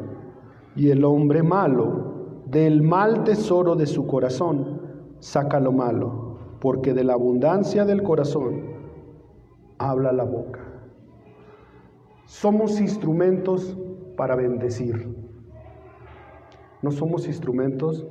y 0.75 0.89
el 0.91 1.03
hombre 1.03 1.43
malo 1.43 2.41
del 2.45 2.81
mal 2.81 3.23
tesoro 3.23 3.75
de 3.75 3.85
su 3.85 4.07
corazón 4.07 4.81
saca 5.19 5.59
lo 5.59 5.71
malo, 5.71 6.37
porque 6.59 6.93
de 6.93 7.03
la 7.03 7.13
abundancia 7.13 7.85
del 7.85 8.03
corazón 8.03 8.63
habla 9.77 10.11
la 10.11 10.23
boca. 10.23 10.61
Somos 12.25 12.79
instrumentos 12.79 13.77
para 14.15 14.35
bendecir. 14.35 15.15
No 16.81 16.91
somos 16.91 17.27
instrumentos 17.27 18.05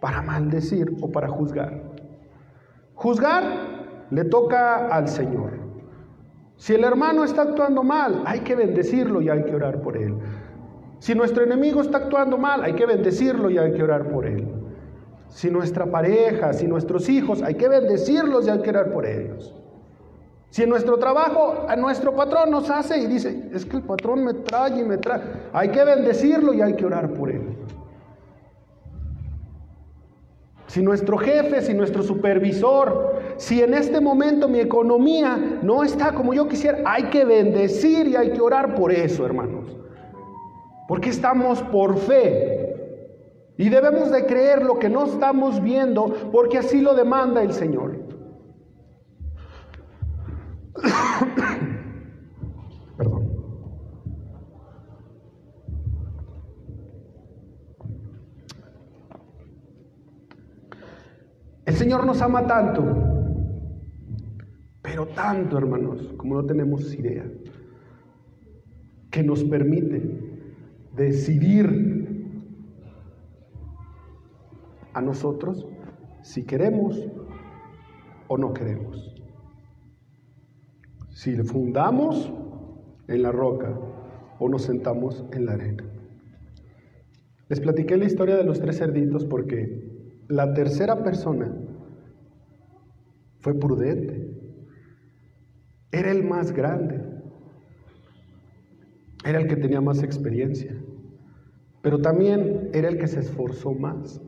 para 0.00 0.22
maldecir 0.22 0.94
o 1.00 1.10
para 1.10 1.28
juzgar. 1.28 1.82
Juzgar 2.94 3.79
le 4.10 4.24
toca 4.24 4.88
al 4.88 5.08
Señor. 5.08 5.52
Si 6.56 6.74
el 6.74 6.84
hermano 6.84 7.24
está 7.24 7.42
actuando 7.42 7.82
mal, 7.82 8.22
hay 8.26 8.40
que 8.40 8.54
bendecirlo 8.54 9.22
y 9.22 9.28
hay 9.28 9.44
que 9.44 9.54
orar 9.54 9.80
por 9.80 9.96
él. 9.96 10.14
Si 10.98 11.14
nuestro 11.14 11.42
enemigo 11.42 11.80
está 11.80 11.98
actuando 11.98 12.36
mal, 12.36 12.62
hay 12.62 12.74
que 12.74 12.84
bendecirlo 12.84 13.50
y 13.50 13.56
hay 13.56 13.72
que 13.72 13.82
orar 13.82 14.10
por 14.10 14.26
él. 14.26 14.46
Si 15.28 15.50
nuestra 15.50 15.86
pareja, 15.86 16.52
si 16.52 16.66
nuestros 16.66 17.08
hijos, 17.08 17.42
hay 17.42 17.54
que 17.54 17.68
bendecirlos 17.68 18.46
y 18.46 18.50
hay 18.50 18.60
que 18.60 18.70
orar 18.70 18.92
por 18.92 19.06
ellos. 19.06 19.54
Si 20.50 20.64
en 20.64 20.68
nuestro 20.68 20.98
trabajo 20.98 21.64
a 21.68 21.76
nuestro 21.76 22.14
patrón 22.14 22.50
nos 22.50 22.68
hace 22.68 22.98
y 22.98 23.06
dice, 23.06 23.48
es 23.54 23.64
que 23.64 23.76
el 23.76 23.82
patrón 23.84 24.24
me 24.24 24.34
trae 24.34 24.80
y 24.80 24.84
me 24.84 24.98
trae, 24.98 25.22
hay 25.52 25.70
que 25.70 25.84
bendecirlo 25.84 26.52
y 26.52 26.60
hay 26.60 26.74
que 26.74 26.84
orar 26.84 27.14
por 27.14 27.30
él. 27.30 27.56
Si 30.70 30.80
nuestro 30.82 31.18
jefe, 31.18 31.62
si 31.62 31.74
nuestro 31.74 32.04
supervisor, 32.04 33.34
si 33.38 33.60
en 33.60 33.74
este 33.74 34.00
momento 34.00 34.46
mi 34.46 34.60
economía 34.60 35.58
no 35.64 35.82
está 35.82 36.12
como 36.14 36.32
yo 36.32 36.46
quisiera, 36.46 36.78
hay 36.86 37.10
que 37.10 37.24
bendecir 37.24 38.06
y 38.06 38.14
hay 38.14 38.30
que 38.30 38.40
orar 38.40 38.76
por 38.76 38.92
eso, 38.92 39.26
hermanos. 39.26 39.76
Porque 40.86 41.08
estamos 41.10 41.60
por 41.60 41.96
fe. 41.96 42.76
Y 43.58 43.68
debemos 43.68 44.12
de 44.12 44.26
creer 44.26 44.62
lo 44.62 44.78
que 44.78 44.88
no 44.88 45.06
estamos 45.06 45.60
viendo 45.60 46.30
porque 46.30 46.58
así 46.58 46.80
lo 46.80 46.94
demanda 46.94 47.42
el 47.42 47.52
Señor. 47.52 47.98
Señor 61.80 62.04
nos 62.04 62.20
ama 62.20 62.46
tanto, 62.46 62.84
pero 64.82 65.06
tanto, 65.06 65.56
hermanos, 65.56 66.12
como 66.18 66.34
no 66.34 66.44
tenemos 66.44 66.94
idea, 66.94 67.24
que 69.10 69.22
nos 69.22 69.42
permite 69.44 69.98
decidir 70.94 72.36
a 74.92 75.00
nosotros 75.00 75.66
si 76.20 76.44
queremos 76.44 77.02
o 78.28 78.36
no 78.36 78.52
queremos. 78.52 79.16
Si 81.08 81.34
fundamos 81.44 82.30
en 83.08 83.22
la 83.22 83.32
roca 83.32 83.74
o 84.38 84.50
nos 84.50 84.64
sentamos 84.64 85.24
en 85.32 85.46
la 85.46 85.52
arena. 85.52 85.84
Les 87.48 87.58
platiqué 87.58 87.96
la 87.96 88.04
historia 88.04 88.36
de 88.36 88.44
los 88.44 88.60
tres 88.60 88.76
cerditos 88.76 89.24
porque 89.24 90.22
la 90.28 90.52
tercera 90.52 91.02
persona 91.02 91.50
fue 93.40 93.54
prudente. 93.54 94.30
Era 95.92 96.10
el 96.10 96.24
más 96.24 96.52
grande. 96.52 97.02
Era 99.24 99.40
el 99.40 99.48
que 99.48 99.56
tenía 99.56 99.80
más 99.80 100.02
experiencia. 100.02 100.74
pero 101.82 102.00
también 102.00 102.70
era 102.72 102.88
el 102.88 102.98
que 102.98 103.06
se 103.06 103.20
esforzó 103.20 103.72
más. 103.72 104.20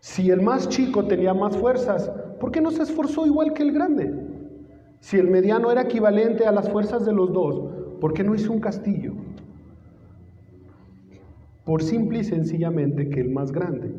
Si 0.00 0.30
el 0.30 0.40
más 0.42 0.68
chico 0.68 1.06
tenía 1.06 1.34
más 1.34 1.56
fuerzas, 1.56 2.10
¿por 2.40 2.50
qué 2.50 2.60
no 2.60 2.70
se 2.70 2.82
esforzó 2.82 3.26
igual 3.26 3.52
que 3.52 3.62
el 3.62 3.72
grande? 3.72 4.12
Si 5.00 5.18
el 5.18 5.30
mediano 5.30 5.70
era 5.70 5.82
equivalente 5.82 6.46
a 6.46 6.52
las 6.52 6.70
fuerzas 6.70 7.04
de 7.04 7.12
los 7.12 7.32
dos, 7.32 7.98
¿por 8.00 8.14
qué 8.14 8.24
no 8.24 8.34
hizo 8.34 8.52
un 8.52 8.60
castillo? 8.60 9.12
Por 11.64 11.82
simple 11.82 12.20
y 12.20 12.24
sencillamente 12.24 13.08
que 13.08 13.20
el 13.20 13.30
más 13.30 13.52
grande 13.52 13.94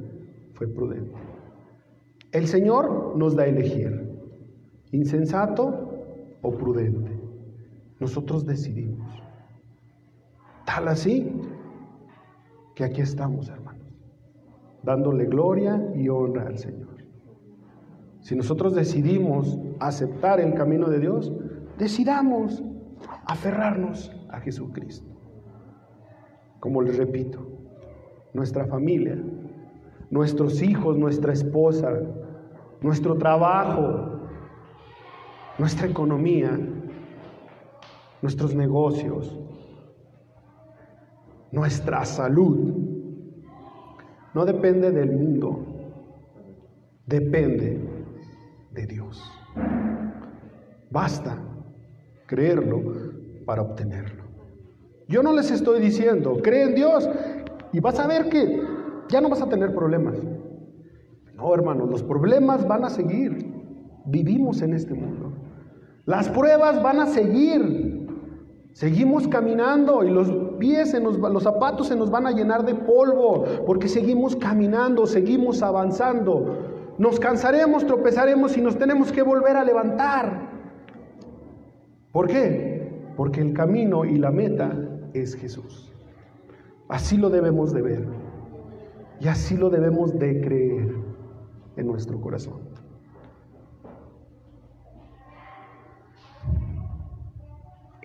fue 0.54 0.68
prudente. 0.68 1.14
El 2.32 2.48
Señor 2.48 3.16
nos 3.16 3.36
da 3.36 3.44
a 3.44 3.48
elegir, 3.48 4.05
insensato 4.96 6.38
o 6.42 6.52
prudente. 6.52 7.12
Nosotros 8.00 8.46
decidimos. 8.46 9.08
Tal 10.66 10.88
así 10.88 11.32
que 12.76 12.84
aquí 12.84 13.02
estamos, 13.02 13.50
hermanos, 13.50 13.94
dándole 14.84 15.26
gloria 15.26 15.92
y 15.96 16.10
honra 16.10 16.48
al 16.48 16.58
Señor. 16.58 16.96
Si 18.22 18.36
nosotros 18.36 18.74
decidimos 18.74 19.60
aceptar 19.80 20.40
el 20.40 20.56
camino 20.56 20.90
de 20.90 21.00
Dios, 21.00 21.32
decidamos 21.78 22.64
aferrarnos 23.28 24.12
a 24.30 24.40
Jesucristo. 24.40 25.08
Como 26.60 26.82
les 26.82 26.98
repito, 26.98 27.48
nuestra 28.34 28.66
familia, 28.66 29.22
nuestros 30.10 30.62
hijos, 30.64 30.98
nuestra 30.98 31.34
esposa, 31.34 31.94
nuestro 32.82 33.16
trabajo, 33.18 34.15
nuestra 35.58 35.88
economía, 35.88 36.58
nuestros 38.22 38.56
negocios, 38.56 39.38
nuestra 41.52 42.04
salud, 42.06 42.74
no 44.34 44.46
depende 44.46 44.92
del 44.92 45.12
mundo, 45.12 45.66
depende 47.06 47.80
de 48.72 48.86
Dios. 48.86 49.24
Basta 50.92 51.38
creerlo 52.26 52.82
para 53.46 53.62
obtenerlo. 53.62 54.24
Yo 55.08 55.22
no 55.24 55.34
les 55.34 55.52
estoy 55.52 55.80
diciendo, 55.80 56.40
cree 56.44 56.64
en 56.64 56.76
Dios 56.76 57.10
y 57.72 57.80
vas 57.80 58.00
a 58.00 58.08
ver 58.08 58.30
que 58.30 58.62
ya 59.08 59.22
no 59.22 59.30
vas 59.30 59.42
a 59.42 59.50
tener 59.50 59.74
problemas. 59.74 60.18
No, 61.36 61.54
hermanos, 61.54 61.90
los 61.90 62.04
problemas 62.04 62.68
van 62.68 62.86
a 62.86 62.90
seguir. 62.90 63.54
Vivimos 64.06 64.62
en 64.62 64.74
este 64.74 64.94
mundo. 64.94 65.35
Las 66.06 66.30
pruebas 66.30 66.82
van 66.82 67.00
a 67.00 67.08
seguir. 67.08 68.06
Seguimos 68.74 69.28
caminando 69.28 70.04
y 70.04 70.10
los 70.10 70.30
pies, 70.60 70.94
en 70.94 71.04
los, 71.04 71.18
los 71.18 71.44
zapatos 71.44 71.88
se 71.88 71.96
nos 71.96 72.12
van 72.12 72.28
a 72.28 72.32
llenar 72.32 72.66
de 72.66 72.76
polvo 72.76 73.46
porque 73.66 73.88
seguimos 73.88 74.36
caminando, 74.36 75.06
seguimos 75.08 75.64
avanzando. 75.64 76.94
Nos 76.98 77.20
cansaremos, 77.20 77.86
tropezaremos 77.86 78.58
y 78.58 78.62
nos 78.62 78.78
tenemos 78.78 79.12
que 79.12 79.22
volver 79.22 79.58
a 79.58 79.64
levantar. 79.64 80.50
¿Por 82.12 82.28
qué? 82.28 83.12
Porque 83.16 83.42
el 83.42 83.54
camino 83.54 84.06
y 84.06 84.18
la 84.18 84.32
meta 84.32 84.74
es 85.14 85.36
Jesús. 85.36 85.92
Así 86.88 87.18
lo 87.18 87.30
debemos 87.30 87.74
de 87.74 87.82
ver. 87.82 88.08
Y 89.20 89.28
así 89.28 89.58
lo 89.58 89.70
debemos 89.70 90.18
de 90.20 90.42
creer 90.42 90.96
en 91.78 91.88
nuestro 91.88 92.20
corazón. 92.22 92.65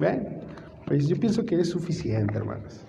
¿Ven? 0.01 0.41
Pues 0.87 1.07
yo 1.07 1.17
pienso 1.21 1.45
que 1.45 1.61
es 1.61 1.69
suficiente, 1.69 2.39
hermanos. 2.39 2.87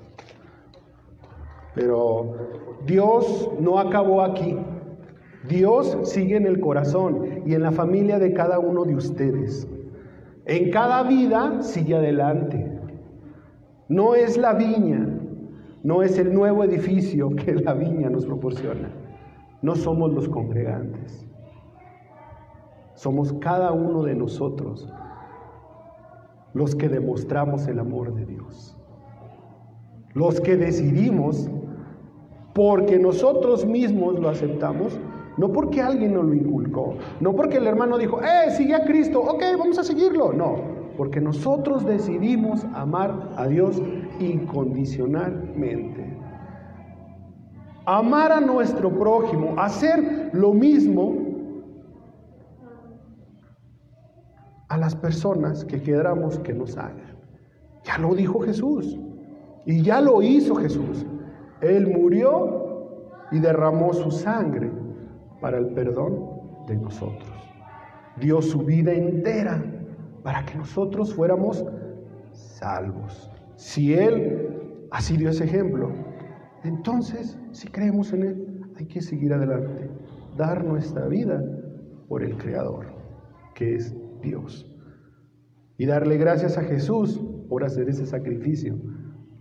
Pero 1.76 2.80
Dios 2.86 3.52
no 3.60 3.78
acabó 3.80 4.22
aquí. 4.22 4.58
Dios 5.48 5.98
sigue 6.04 6.38
en 6.38 6.48
el 6.48 6.62
corazón 6.62 7.44
y 7.46 7.54
en 7.54 7.64
la 7.64 7.72
familia 7.72 8.18
de 8.18 8.34
cada 8.34 8.60
uno 8.60 8.86
de 8.86 8.96
ustedes. 8.96 9.68
En 10.46 10.72
cada 10.72 11.04
vida 11.04 11.62
sigue 11.62 11.96
adelante. 11.96 12.80
No 13.90 14.16
es 14.16 14.38
la 14.38 14.54
viña, 14.54 15.20
no 15.84 16.04
es 16.04 16.18
el 16.18 16.34
nuevo 16.34 16.64
edificio 16.64 17.30
que 17.36 17.56
la 17.56 17.74
viña 17.74 18.10
nos 18.10 18.26
proporciona. 18.26 18.90
No 19.62 19.76
somos 19.76 20.14
los 20.14 20.30
congregantes. 20.30 21.28
Somos 22.96 23.34
cada 23.34 23.74
uno 23.74 24.04
de 24.04 24.16
nosotros 24.16 24.88
los 26.54 26.76
que 26.76 26.90
demostramos 26.90 27.68
el 27.68 27.80
amor 27.80 28.14
de 28.14 28.26
Dios. 28.26 28.78
Los 30.14 30.42
que 30.42 30.58
decidimos 30.58 31.50
porque 32.54 33.00
nosotros 33.00 33.66
mismos 33.66 34.20
lo 34.20 34.30
aceptamos, 34.30 35.00
no 35.38 35.52
porque 35.52 35.82
alguien 35.82 36.14
nos 36.14 36.26
lo 36.26 36.34
inculcó, 36.34 36.96
no 37.22 37.34
porque 37.34 37.58
el 37.58 37.68
hermano 37.68 37.98
dijo, 37.98 38.22
eh, 38.22 38.52
sigue 38.52 38.76
a 38.76 38.84
Cristo, 38.84 39.22
ok, 39.22 39.42
vamos 39.58 39.80
a 39.80 39.84
seguirlo, 39.84 40.34
no, 40.34 40.58
porque 40.98 41.22
nosotros 41.22 41.86
decidimos 41.86 42.66
amar 42.74 43.30
a 43.38 43.48
Dios 43.48 43.82
incondicionalmente. 44.20 46.18
Amar 47.86 48.32
a 48.32 48.42
nuestro 48.42 48.92
prójimo, 48.92 49.56
hacer 49.58 50.30
lo 50.34 50.54
mismo 50.54 51.21
a 54.72 54.78
las 54.78 54.96
personas 54.96 55.66
que 55.66 55.82
queramos 55.82 56.40
que 56.40 56.54
nos 56.54 56.78
hagan. 56.78 57.18
Ya 57.84 57.98
lo 57.98 58.16
dijo 58.16 58.40
Jesús 58.40 58.98
y 59.66 59.82
ya 59.82 60.00
lo 60.00 60.22
hizo 60.22 60.56
Jesús. 60.56 61.06
Él 61.60 61.88
murió 61.88 63.10
y 63.34 63.40
derramó 63.40 63.94
su 63.94 64.10
sangre 64.12 64.72
para 65.42 65.58
el 65.58 65.74
perdón 65.74 66.26
de 66.68 66.78
nosotros. 66.78 67.30
Dio 68.16 68.42
su 68.42 68.60
vida 68.60 68.94
entera 68.94 69.62
para 70.24 70.46
que 70.46 70.58
nosotros 70.58 71.14
fuéramos 71.14 71.66
salvos. 72.32 73.30
Si 73.58 73.94
Él 73.94 74.88
así 74.92 75.18
dio 75.18 75.32
ese 75.32 75.44
ejemplo, 75.44 75.92
entonces 76.64 77.38
si 77.52 77.68
creemos 77.68 78.14
en 78.14 78.24
Él, 78.24 78.62
hay 78.78 78.86
que 78.86 79.02
seguir 79.02 79.34
adelante, 79.34 79.90
dar 80.38 80.64
nuestra 80.64 81.08
vida 81.08 81.44
por 82.08 82.24
el 82.24 82.38
Creador, 82.38 82.86
que 83.54 83.76
es 83.76 83.94
Dios. 84.22 84.68
Y 85.78 85.86
darle 85.86 86.18
gracias 86.18 86.58
a 86.58 86.64
Jesús 86.64 87.20
por 87.50 87.64
hacer 87.64 87.90
ese 87.90 88.06
sacrificio 88.06 88.78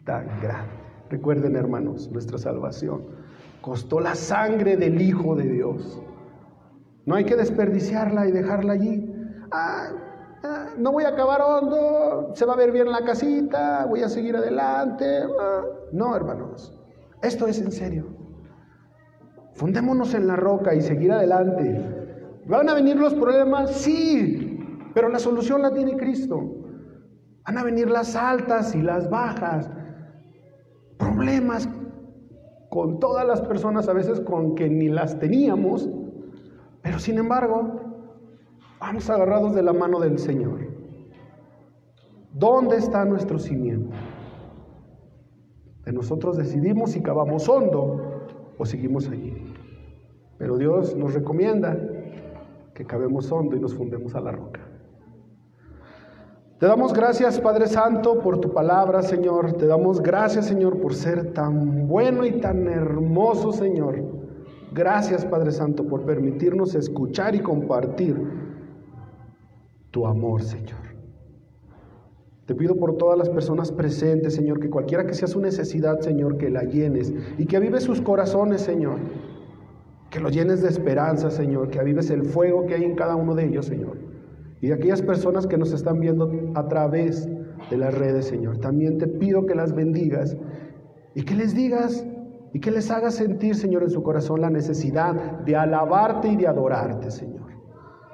tan 0.05 0.27
grande. 0.40 0.73
Recuerden, 1.11 1.57
hermanos, 1.57 2.11
nuestra 2.11 2.38
salvación 2.38 3.03
costó 3.61 4.01
la 4.01 4.14
sangre 4.14 4.77
del 4.77 5.01
Hijo 5.01 5.37
de 5.37 5.45
Dios. 5.45 6.03
No 7.05 7.14
hay 7.14 7.25
que 7.25 7.37
desperdiciarla 7.37 8.27
y 8.27 8.33
dejarla 8.33 8.75
allí. 8.75 9.12
Ah, 9.51 9.90
ah, 10.45 10.69
no 10.79 10.93
voy 10.93 11.05
a 11.05 11.09
acabar 11.09 11.40
hondo, 11.43 12.33
se 12.35 12.47
va 12.47 12.55
a 12.55 12.57
ver 12.57 12.73
bien 12.73 12.90
la 12.90 13.05
casita, 13.05 13.87
voy 13.87 14.03
a 14.03 14.09
seguir 14.09 14.37
adelante. 14.37 15.05
Ah, 15.40 15.62
no, 15.93 16.14
hermanos, 16.14 16.73
esto 17.23 17.47
es 17.47 17.61
en 17.61 17.73
serio. 17.73 18.07
Fundémonos 19.55 20.14
en 20.14 20.27
la 20.27 20.37
roca 20.37 20.75
y 20.75 20.81
seguir 20.81 21.12
adelante. 21.12 21.85
¿Van 22.47 22.69
a 22.69 22.75
venir 22.75 22.97
los 22.97 23.14
problemas? 23.14 23.73
Sí, 23.73 24.49
pero 24.94 25.09
la 25.09 25.18
solución 25.18 25.62
la 25.62 25.72
tiene 25.72 25.96
Cristo. 25.96 26.40
Van 27.44 27.59
a 27.59 27.64
venir 27.64 27.90
las 27.90 28.16
altas 28.16 28.74
y 28.74 28.83
las 28.83 29.09
bajas, 29.11 29.70
problemas 30.98 31.68
con 32.68 33.00
todas 33.00 33.26
las 33.26 33.42
personas, 33.42 33.88
a 33.88 33.92
veces 33.92 34.20
con 34.20 34.55
que 34.55 34.68
ni 34.68 34.88
las 34.88 35.18
teníamos, 35.18 35.88
pero 36.83 36.98
sin 36.98 37.18
embargo, 37.18 37.81
vamos 38.79 39.11
agarrados 39.11 39.55
de 39.55 39.62
la 39.62 39.72
mano 39.72 39.99
del 40.01 40.18
Señor. 40.18 40.61
¿Dónde 42.32 42.76
está 42.76 43.05
nuestro 43.05 43.38
cimiento? 43.38 43.95
De 45.84 45.93
nosotros 45.93 46.36
decidimos 46.36 46.93
si 46.93 47.03
cavamos 47.03 47.49
hondo 47.49 48.28
o 48.57 48.64
seguimos 48.64 49.09
allí. 49.09 49.53
Pero 50.38 50.57
Dios 50.57 50.95
nos 50.95 51.12
recomienda 51.14 51.76
que 52.72 52.86
cavemos 52.86 53.30
hondo 53.32 53.57
y 53.57 53.61
nos 53.61 53.74
fundemos 53.74 54.14
a 54.14 54.20
la 54.20 54.32
roca. 54.32 54.70
Te 56.61 56.66
damos 56.66 56.92
gracias, 56.92 57.40
Padre 57.40 57.66
Santo, 57.66 58.20
por 58.20 58.38
tu 58.38 58.52
palabra, 58.52 59.00
Señor. 59.00 59.54
Te 59.54 59.66
damos 59.66 60.02
gracias, 60.02 60.44
Señor, 60.44 60.78
por 60.78 60.94
ser 60.94 61.32
tan 61.32 61.88
bueno 61.88 62.22
y 62.26 62.32
tan 62.32 62.68
hermoso, 62.68 63.50
Señor. 63.50 64.04
Gracias, 64.70 65.24
Padre 65.24 65.52
Santo, 65.52 65.86
por 65.86 66.04
permitirnos 66.04 66.74
escuchar 66.74 67.34
y 67.34 67.40
compartir 67.40 68.14
tu 69.90 70.06
amor, 70.06 70.42
Señor. 70.42 70.80
Te 72.44 72.54
pido 72.54 72.76
por 72.76 72.98
todas 72.98 73.16
las 73.16 73.30
personas 73.30 73.72
presentes, 73.72 74.34
Señor, 74.34 74.61
que 74.61 74.68
cualquiera 74.68 75.06
que 75.06 75.14
sea 75.14 75.28
su 75.28 75.40
necesidad, 75.40 76.00
Señor, 76.00 76.36
que 76.36 76.50
la 76.50 76.64
llenes 76.64 77.11
y 77.38 77.46
que 77.46 77.56
avives 77.56 77.84
sus 77.84 78.02
corazones, 78.02 78.61
Señor. 78.61 78.98
Que 80.11 80.20
los 80.20 80.30
llenes 80.30 80.61
de 80.61 80.68
esperanza, 80.68 81.30
Señor, 81.30 81.70
que 81.70 81.80
avives 81.80 82.11
el 82.11 82.22
fuego 82.22 82.66
que 82.66 82.74
hay 82.74 82.84
en 82.84 82.96
cada 82.96 83.16
uno 83.16 83.34
de 83.34 83.46
ellos, 83.46 83.64
Señor. 83.64 84.09
Y 84.61 84.72
aquellas 84.72 85.02
personas 85.02 85.46
que 85.46 85.56
nos 85.56 85.72
están 85.72 86.00
viendo 86.00 86.30
a 86.54 86.68
través 86.68 87.28
de 87.70 87.76
las 87.76 87.94
redes, 87.94 88.26
Señor, 88.26 88.58
también 88.58 88.98
te 88.98 89.06
pido 89.06 89.46
que 89.46 89.54
las 89.54 89.74
bendigas 89.74 90.36
y 91.14 91.22
que 91.22 91.34
les 91.34 91.54
digas 91.54 92.06
y 92.52 92.61
que 92.61 92.70
les 92.70 92.90
haga 92.90 93.11
sentir, 93.11 93.54
Señor, 93.54 93.82
en 93.82 93.90
su 93.90 94.02
corazón 94.02 94.40
la 94.40 94.50
necesidad 94.50 95.40
de 95.40 95.56
alabarte 95.56 96.28
y 96.28 96.36
de 96.36 96.46
adorarte, 96.46 97.11
Señor. 97.11 97.48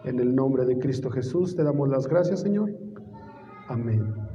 En 0.05 0.20
el 0.20 0.34
nombre 0.34 0.64
de 0.66 0.78
Cristo 0.78 1.11
Jesús 1.11 1.57
te 1.57 1.64
damos 1.64 1.88
las 1.88 2.07
gracias, 2.07 2.40
Señor. 2.40 2.70
Amén. 3.68 4.26